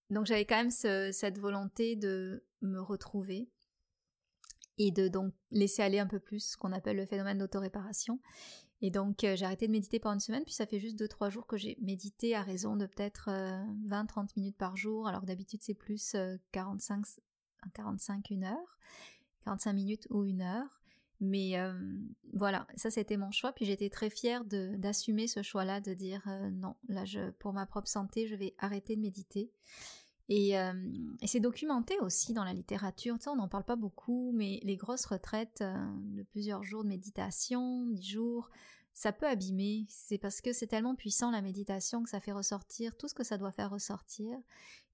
Donc 0.10 0.26
j'avais 0.26 0.46
quand 0.46 0.58
même 0.58 0.72
cette 0.72 1.38
volonté 1.38 1.96
de 1.96 2.44
me 2.62 2.80
retrouver 2.80 3.50
et 4.80 4.92
de 4.92 5.08
donc 5.08 5.34
laisser 5.52 5.84
aller 5.84 6.00
un 6.00 6.08
peu 6.08 6.20
plus 6.20 6.52
ce 6.52 6.58
qu'on 6.58 6.72
appelle 6.72 6.98
le 6.98 7.06
phénomène 7.06 7.38
d'autoréparation. 7.38 8.20
Et 8.82 8.92
donc 8.92 9.24
euh, 9.24 9.36
j'ai 9.36 9.46
arrêté 9.46 9.68
de 9.68 9.72
méditer 9.72 10.00
pendant 10.00 10.16
une 10.16 10.20
semaine, 10.20 10.44
puis 10.44 10.54
ça 10.54 10.66
fait 10.66 10.80
juste 10.80 10.98
2-3 11.02 11.30
jours 11.30 11.48
que 11.48 11.58
j'ai 11.58 11.78
médité 11.82 12.36
à 12.36 12.42
raison 12.42 12.76
de 12.76 12.86
peut-être 12.86 13.30
20-30 13.30 13.30
euh, 13.30 14.26
minutes 14.38 14.58
par 14.58 14.78
jour, 14.78 15.08
alors 15.08 15.24
d'habitude 15.24 15.62
c'est 15.62 15.74
plus 15.74 16.16
45, 16.52 17.06
45, 17.74 18.30
une 18.30 18.46
heure, 18.46 18.78
45 19.46 19.74
minutes 19.74 20.08
ou 20.10 20.24
une 20.24 20.42
heure. 20.42 20.80
Mais 21.22 21.60
euh, 21.60 21.74
voilà, 22.34 22.66
ça 22.76 22.90
c'était 22.90 23.18
mon 23.18 23.32
choix, 23.32 23.52
puis 23.52 23.66
j'étais 23.66 23.90
très 23.90 24.10
fière 24.10 24.46
d'assumer 24.46 25.28
ce 25.28 25.44
choix-là, 25.44 25.82
de 25.82 25.94
dire 25.94 26.24
euh, 26.28 26.50
non, 26.50 26.76
là 26.88 27.04
je, 27.04 27.32
pour 27.32 27.52
ma 27.52 27.66
propre 27.66 27.90
santé, 27.90 28.28
je 28.28 28.36
vais 28.36 28.56
arrêter 28.58 28.96
de 28.96 29.02
méditer. 29.02 29.52
Et, 30.30 30.58
euh, 30.58 30.74
et 31.22 31.28
c'est 31.28 31.40
documenté 31.40 32.00
aussi 32.00 32.34
dans 32.34 32.44
la 32.44 32.54
littérature, 32.54 33.18
on 33.28 33.36
n'en 33.36 33.48
parle 33.48 33.66
pas 33.66 33.76
beaucoup, 33.76 34.32
mais 34.34 34.60
les 34.64 34.76
grosses 34.78 35.06
retraites 35.06 35.64
de 35.64 36.24
plusieurs 36.24 36.64
jours 36.64 36.84
de 36.84 36.90
méditation, 36.90 37.88
dix 37.88 38.12
jours, 38.12 38.50
ça 39.00 39.14
peut 39.14 39.28
abîmer. 39.28 39.86
C'est 39.88 40.18
parce 40.18 40.42
que 40.42 40.52
c'est 40.52 40.68
tellement 40.68 40.94
puissant 40.94 41.32
la 41.32 41.42
méditation 41.42 42.04
que 42.04 42.10
ça 42.10 42.20
fait 42.20 42.34
ressortir 42.34 42.98
tout 42.98 43.08
ce 43.08 43.14
que 43.14 43.24
ça 43.24 43.38
doit 43.38 43.54
faire 43.54 43.70
ressortir. 43.70 44.38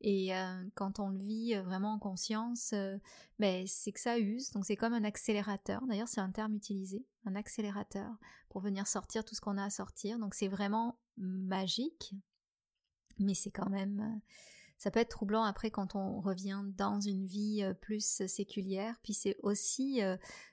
Et 0.02 0.36
euh, 0.36 0.64
quand 0.76 1.00
on 1.00 1.10
le 1.10 1.18
vit 1.18 1.56
euh, 1.56 1.64
vraiment 1.64 1.94
en 1.94 2.00
conscience, 2.00 2.72
euh, 2.74 3.00
ben, 3.40 3.66
c'est 3.66 3.92
que 3.92 4.00
ça 4.00 4.20
use. 4.20 4.52
Donc 4.52 4.64
c'est 4.64 4.76
comme 4.76 4.94
un 4.94 5.04
accélérateur. 5.04 5.86
D'ailleurs, 5.88 6.08
c'est 6.08 6.22
un 6.22 6.30
terme 6.30 6.54
utilisé, 6.54 7.04
un 7.26 7.36
accélérateur, 7.36 8.12
pour 8.50 8.62
venir 8.62 8.86
sortir 8.86 9.26
tout 9.26 9.34
ce 9.34 9.42
qu'on 9.42 9.58
a 9.58 9.66
à 9.66 9.70
sortir. 9.72 10.20
Donc 10.20 10.36
c'est 10.36 10.50
vraiment 10.50 11.00
magique, 11.18 12.14
mais 13.18 13.34
c'est 13.34 13.50
quand 13.50 13.72
même 13.72 14.22
ça 14.78 14.92
peut 14.92 15.00
être 15.00 15.10
troublant 15.10 15.44
après 15.44 15.72
quand 15.72 15.96
on 15.96 16.20
revient 16.20 16.62
dans 16.78 17.00
une 17.00 17.26
vie 17.26 17.64
plus 17.82 18.26
séculière, 18.28 18.96
puis 19.04 19.14
c'est 19.14 19.38
aussi 19.42 20.02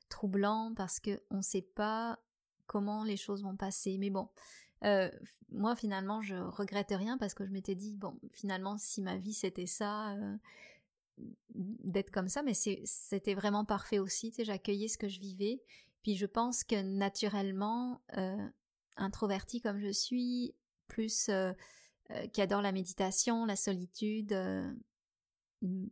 troublant 0.09 0.73
parce 0.77 1.01
que 1.01 1.21
on 1.31 1.43
sait 1.43 1.63
pas 1.63 2.19
comment 2.67 3.05
les 3.05 3.17
choses 3.17 3.43
vont 3.43 3.57
passer. 3.57 3.99
Mais 3.99 4.11
bon, 4.11 4.29
euh, 4.85 5.11
moi 5.51 5.77
finalement 5.77 6.23
je 6.23 6.35
regrette 6.35 6.91
rien 6.91 7.19
parce 7.19 7.35
que 7.35 7.45
je 7.45 7.51
m'étais 7.51 7.75
dit 7.75 7.97
bon 7.97 8.19
finalement 8.31 8.79
si 8.79 9.01
ma 9.01 9.17
vie 9.17 9.35
c'était 9.35 9.67
ça 9.67 10.13
euh, 10.15 10.37
d'être 11.55 12.11
comme 12.11 12.29
ça 12.29 12.43
mais 12.43 12.55
c'était 12.55 13.35
vraiment 13.35 13.65
parfait 13.65 13.99
aussi. 13.99 14.33
J'accueillais 14.39 14.89
ce 14.89 14.99
que 14.99 15.09
je 15.09 15.21
vivais. 15.21 15.63
Puis 16.03 16.17
je 16.17 16.27
pense 16.27 16.65
que 16.65 16.83
naturellement 16.83 18.01
euh, 18.17 18.49
introvertie 18.97 19.61
comme 19.61 19.79
je 19.79 19.93
suis 19.93 20.55
plus 20.89 21.31
qui 22.33 22.43
adore 22.43 22.63
la 22.63 22.73
méditation 22.73 23.45
la 23.47 23.57
solitude 23.57 24.37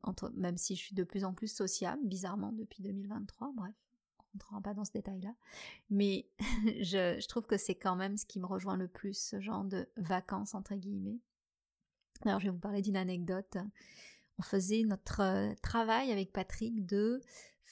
entre, 0.02 0.30
même 0.34 0.56
si 0.56 0.76
je 0.76 0.80
suis 0.80 0.94
de 0.94 1.04
plus 1.04 1.24
en 1.24 1.32
plus 1.32 1.48
sociable 1.48 2.02
bizarrement 2.04 2.52
depuis 2.52 2.82
2023 2.82 3.52
bref 3.54 3.74
on 4.34 4.38
ne 4.38 4.50
rentre 4.50 4.62
pas 4.62 4.74
dans 4.74 4.84
ce 4.84 4.92
détail-là. 4.92 5.34
Mais 5.90 6.28
je, 6.80 7.26
trouve 7.26 7.46
que 7.46 7.56
c'est 7.56 7.74
quand 7.74 7.96
même 7.96 8.16
ce 8.16 8.26
qui 8.26 8.40
me 8.40 8.46
rejoint 8.46 8.76
le 8.76 8.88
plus, 8.88 9.18
ce 9.18 9.40
genre 9.40 9.64
de 9.64 9.88
vacances, 9.96 10.54
entre 10.54 10.74
guillemets. 10.74 11.18
Alors, 12.24 12.40
je 12.40 12.46
vais 12.46 12.52
vous 12.52 12.58
parler 12.58 12.82
d'une 12.82 12.96
anecdote. 12.96 13.56
On 14.38 14.42
faisait 14.42 14.82
notre 14.84 15.20
euh, 15.20 15.54
travail 15.62 16.12
avec 16.12 16.32
Patrick 16.32 16.86
de 16.86 17.20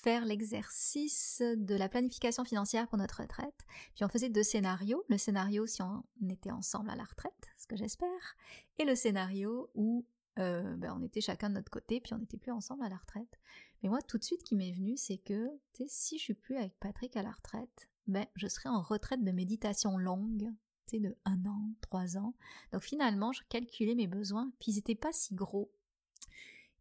faire 0.03 0.25
l'exercice 0.25 1.43
de 1.43 1.75
la 1.75 1.89
planification 1.89 2.45
financière 2.45 2.89
pour 2.89 2.99
notre 2.99 3.23
retraite. 3.23 3.67
Puis 3.95 4.05
on 4.05 4.09
faisait 4.09 4.29
deux 4.29 4.43
scénarios. 4.43 5.05
Le 5.09 5.19
scénario 5.19 5.67
si 5.67 5.83
on 5.83 6.05
était 6.29 6.51
ensemble 6.51 6.91
à 6.91 6.97
la 6.97 7.05
retraite, 7.05 7.49
ce 7.57 7.67
que 7.67 7.77
j'espère, 7.77 8.37
et 8.79 8.85
le 8.85 8.95
scénario 8.95 9.71
où 9.75 10.07
euh, 10.39 10.77
ben, 10.77 10.97
on 10.97 11.03
était 11.03 11.21
chacun 11.21 11.51
de 11.51 11.55
notre 11.55 11.71
côté, 11.71 12.01
puis 12.01 12.15
on 12.15 12.19
n'était 12.19 12.37
plus 12.37 12.53
ensemble 12.53 12.85
à 12.85 12.89
la 12.89 12.97
retraite. 12.97 13.39
Mais 13.83 13.89
moi, 13.89 14.01
tout 14.03 14.19
de 14.19 14.25
suite, 14.25 14.45
qui 14.45 14.55
m'est 14.55 14.73
venu, 14.73 14.97
c'est 14.97 15.19
que, 15.19 15.49
si 15.87 16.17
je 16.17 16.23
suis 16.23 16.35
plus 16.35 16.57
avec 16.57 16.79
Patrick 16.79 17.17
à 17.17 17.23
la 17.23 17.33
retraite, 17.33 17.89
ben, 18.07 18.25
je 18.37 18.47
serai 18.47 18.69
en 18.69 18.81
retraite 18.81 19.25
de 19.25 19.33
méditation 19.33 19.99
longue, 19.99 20.53
de 20.97 21.17
un 21.27 21.45
an, 21.45 21.75
trois 21.83 22.17
ans. 22.17 22.35
Donc 22.73 22.83
finalement, 22.83 23.33
je 23.33 23.43
calculais 23.51 23.95
mes 23.95 24.07
besoins, 24.07 24.51
puis 24.59 24.73
ils 24.73 24.77
n'étaient 24.77 24.95
pas 24.95 25.13
si 25.13 25.35
gros. 25.35 25.71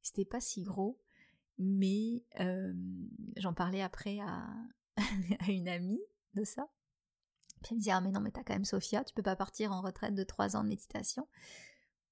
Ils 0.03 0.07
n'étaient 0.09 0.29
pas 0.29 0.39
si 0.39 0.61
gros, 0.61 0.97
mais 1.57 2.23
j'en 3.37 3.53
parlais 3.53 3.81
après 3.81 4.19
à, 4.21 4.47
une 5.47 5.67
amie 5.67 6.01
de 6.33 6.43
ça. 6.43 6.69
Puis 7.63 7.71
elle 7.71 7.77
me 7.77 7.81
dit 7.81 7.91
Ah, 7.91 8.01
mais 8.01 8.11
non, 8.11 8.19
mais 8.19 8.31
t'as 8.31 8.43
quand 8.43 8.53
même 8.53 8.65
Sophia, 8.65 9.03
tu 9.03 9.13
peux 9.13 9.23
pas 9.23 9.35
partir 9.35 9.71
en 9.71 9.81
retraite 9.81 10.15
de 10.15 10.23
trois 10.23 10.55
ans 10.55 10.63
de 10.63 10.69
méditation. 10.69 11.27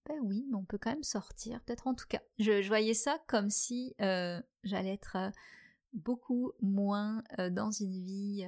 Ben 0.07 0.19
oui, 0.21 0.45
mais 0.49 0.57
on 0.57 0.65
peut 0.65 0.77
quand 0.77 0.91
même 0.91 1.03
sortir, 1.03 1.61
peut-être 1.61 1.87
en 1.87 1.95
tout 1.95 2.05
cas. 2.07 2.21
Je, 2.37 2.67
voyais 2.67 2.93
ça 2.93 3.17
comme 3.27 3.49
si 3.49 3.95
j'allais 3.99 4.93
être 4.93 5.17
beaucoup 5.93 6.51
moins 6.61 7.23
dans 7.51 7.71
une 7.71 8.03
vie 8.03 8.47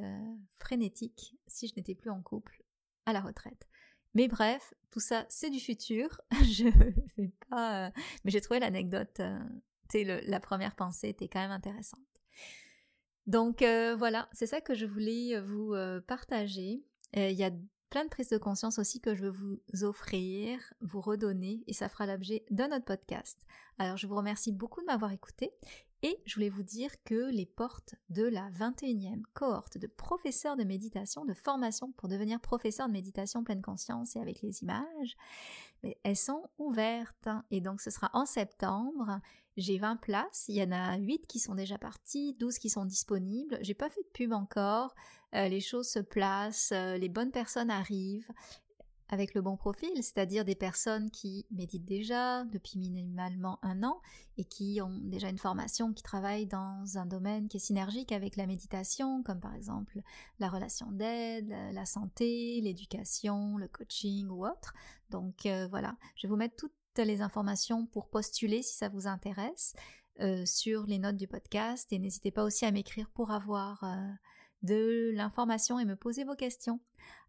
frénétique 0.59 1.35
si 1.47 1.67
je 1.67 1.73
n'étais 1.75 1.95
plus 1.95 2.09
en 2.09 2.21
couple 2.21 2.63
à 3.05 3.13
la 3.13 3.21
retraite. 3.21 3.67
Mais 4.13 4.27
bref, 4.27 4.73
tout 4.89 4.99
ça, 4.99 5.25
c'est 5.29 5.49
du 5.49 5.59
futur. 5.59 6.21
je 6.31 6.67
vais 7.17 7.31
pas. 7.49 7.91
mais 8.23 8.31
j'ai 8.31 8.41
trouvé 8.41 8.59
l'anecdote. 8.59 9.21
La 9.93 10.39
première 10.39 10.75
pensée 10.75 11.09
était 11.09 11.27
quand 11.27 11.39
même 11.39 11.51
intéressante. 11.51 12.01
Donc 13.25 13.61
voilà, 13.61 14.29
c'est 14.31 14.47
ça 14.47 14.61
que 14.61 14.75
je 14.75 14.85
voulais 14.85 15.39
vous 15.41 15.75
partager. 16.07 16.83
Il 17.13 17.31
y 17.31 17.43
a 17.43 17.51
plein 17.89 18.03
de 18.03 18.09
prises 18.09 18.29
de 18.29 18.37
conscience 18.37 18.79
aussi 18.79 18.99
que 18.99 19.15
je 19.15 19.23
veux 19.23 19.29
vous 19.29 19.83
offrir, 19.83 20.59
vous 20.81 20.99
redonner, 20.99 21.63
et 21.67 21.73
ça 21.73 21.87
fera 21.87 22.05
l'objet 22.05 22.45
d'un 22.49 22.75
autre 22.75 22.85
podcast. 22.85 23.45
Alors 23.77 23.95
je 23.95 24.07
vous 24.07 24.15
remercie 24.15 24.51
beaucoup 24.51 24.81
de 24.81 24.85
m'avoir 24.85 25.11
écouté, 25.11 25.51
et 26.03 26.21
je 26.25 26.35
voulais 26.35 26.49
vous 26.49 26.63
dire 26.63 26.91
que 27.05 27.31
les 27.31 27.45
portes 27.45 27.95
de 28.09 28.23
la 28.23 28.51
21e 28.51 29.23
cohorte 29.33 29.77
de 29.77 29.87
professeurs 29.87 30.55
de 30.55 30.63
méditation, 30.63 31.25
de 31.25 31.33
formation 31.33 31.91
pour 31.93 32.07
devenir 32.07 32.39
professeur 32.39 32.87
de 32.87 32.93
méditation 32.93 33.43
pleine 33.43 33.63
conscience 33.63 34.15
et 34.15 34.19
avec 34.19 34.41
les 34.41 34.61
images, 34.61 35.17
elles 36.03 36.17
sont 36.17 36.49
ouvertes. 36.57 37.29
Et 37.51 37.61
donc 37.61 37.81
ce 37.81 37.89
sera 37.89 38.11
en 38.13 38.25
septembre. 38.25 39.19
J'ai 39.57 39.79
20 39.79 39.95
places, 39.97 40.45
il 40.49 40.55
y 40.55 40.63
en 40.63 40.71
a 40.71 40.97
8 40.97 41.25
qui 41.25 41.39
sont 41.39 41.55
déjà 41.55 41.79
parties, 41.79 42.35
12 42.39 42.59
qui 42.59 42.69
sont 42.69 42.85
disponibles. 42.85 43.57
J'ai 43.61 43.73
pas 43.73 43.89
fait 43.89 44.03
de 44.03 44.09
pub 44.13 44.31
encore. 44.31 44.93
Euh, 45.33 45.47
les 45.47 45.61
choses 45.61 45.89
se 45.89 45.99
placent, 45.99 46.71
euh, 46.71 46.97
les 46.97 47.09
bonnes 47.09 47.31
personnes 47.31 47.71
arrivent 47.71 48.31
avec 49.09 49.33
le 49.33 49.41
bon 49.41 49.55
profil, 49.55 49.91
c'est-à-dire 49.95 50.43
des 50.43 50.55
personnes 50.55 51.09
qui 51.09 51.45
méditent 51.49 51.85
déjà 51.85 52.43
depuis 52.45 52.77
minimalement 52.77 53.57
un 53.61 53.83
an 53.83 54.01
et 54.37 54.43
qui 54.43 54.79
ont 54.81 54.99
déjà 55.03 55.29
une 55.29 55.37
formation, 55.37 55.93
qui 55.93 56.03
travaillent 56.03 56.45
dans 56.45 56.97
un 56.97 57.05
domaine 57.05 57.47
qui 57.47 57.57
est 57.57 57.61
synergique 57.61 58.11
avec 58.11 58.35
la 58.35 58.45
méditation, 58.45 59.23
comme 59.23 59.39
par 59.39 59.55
exemple 59.55 60.01
la 60.39 60.49
relation 60.49 60.91
d'aide, 60.91 61.55
la 61.71 61.85
santé, 61.85 62.59
l'éducation, 62.61 63.57
le 63.57 63.67
coaching 63.67 64.27
ou 64.27 64.45
autre. 64.45 64.73
Donc 65.09 65.45
euh, 65.45 65.67
voilà, 65.69 65.95
je 66.15 66.27
vais 66.27 66.29
vous 66.29 66.37
mettre 66.37 66.57
toutes 66.57 66.75
les 67.05 67.21
informations 67.21 67.85
pour 67.85 68.09
postuler 68.09 68.61
si 68.61 68.75
ça 68.75 68.89
vous 68.89 69.07
intéresse 69.07 69.75
sur 70.45 70.85
les 70.87 70.97
notes 70.97 71.15
du 71.15 71.27
podcast 71.27 71.91
et 71.93 71.99
n'hésitez 71.99 72.31
pas 72.31 72.43
aussi 72.43 72.65
à 72.65 72.71
m'écrire 72.71 73.09
pour 73.11 73.31
avoir 73.31 73.85
de 74.63 75.11
l'information 75.13 75.79
et 75.79 75.85
me 75.85 75.95
poser 75.95 76.23
vos 76.23 76.35
questions. 76.35 76.79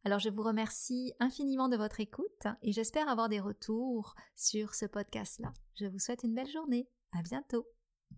Alors 0.04 0.18
je 0.18 0.30
vous 0.30 0.42
remercie 0.42 1.12
infiniment 1.20 1.68
de 1.68 1.76
votre 1.76 2.00
écoute 2.00 2.46
et 2.62 2.72
j'espère 2.72 3.08
avoir 3.08 3.28
des 3.28 3.40
retours 3.40 4.14
sur 4.36 4.74
ce 4.74 4.86
podcast-là. 4.86 5.52
Je 5.74 5.86
vous 5.86 5.98
souhaite 5.98 6.22
une 6.22 6.34
belle 6.34 6.50
journée. 6.50 6.88
À 7.12 7.22
bientôt. 7.22 7.66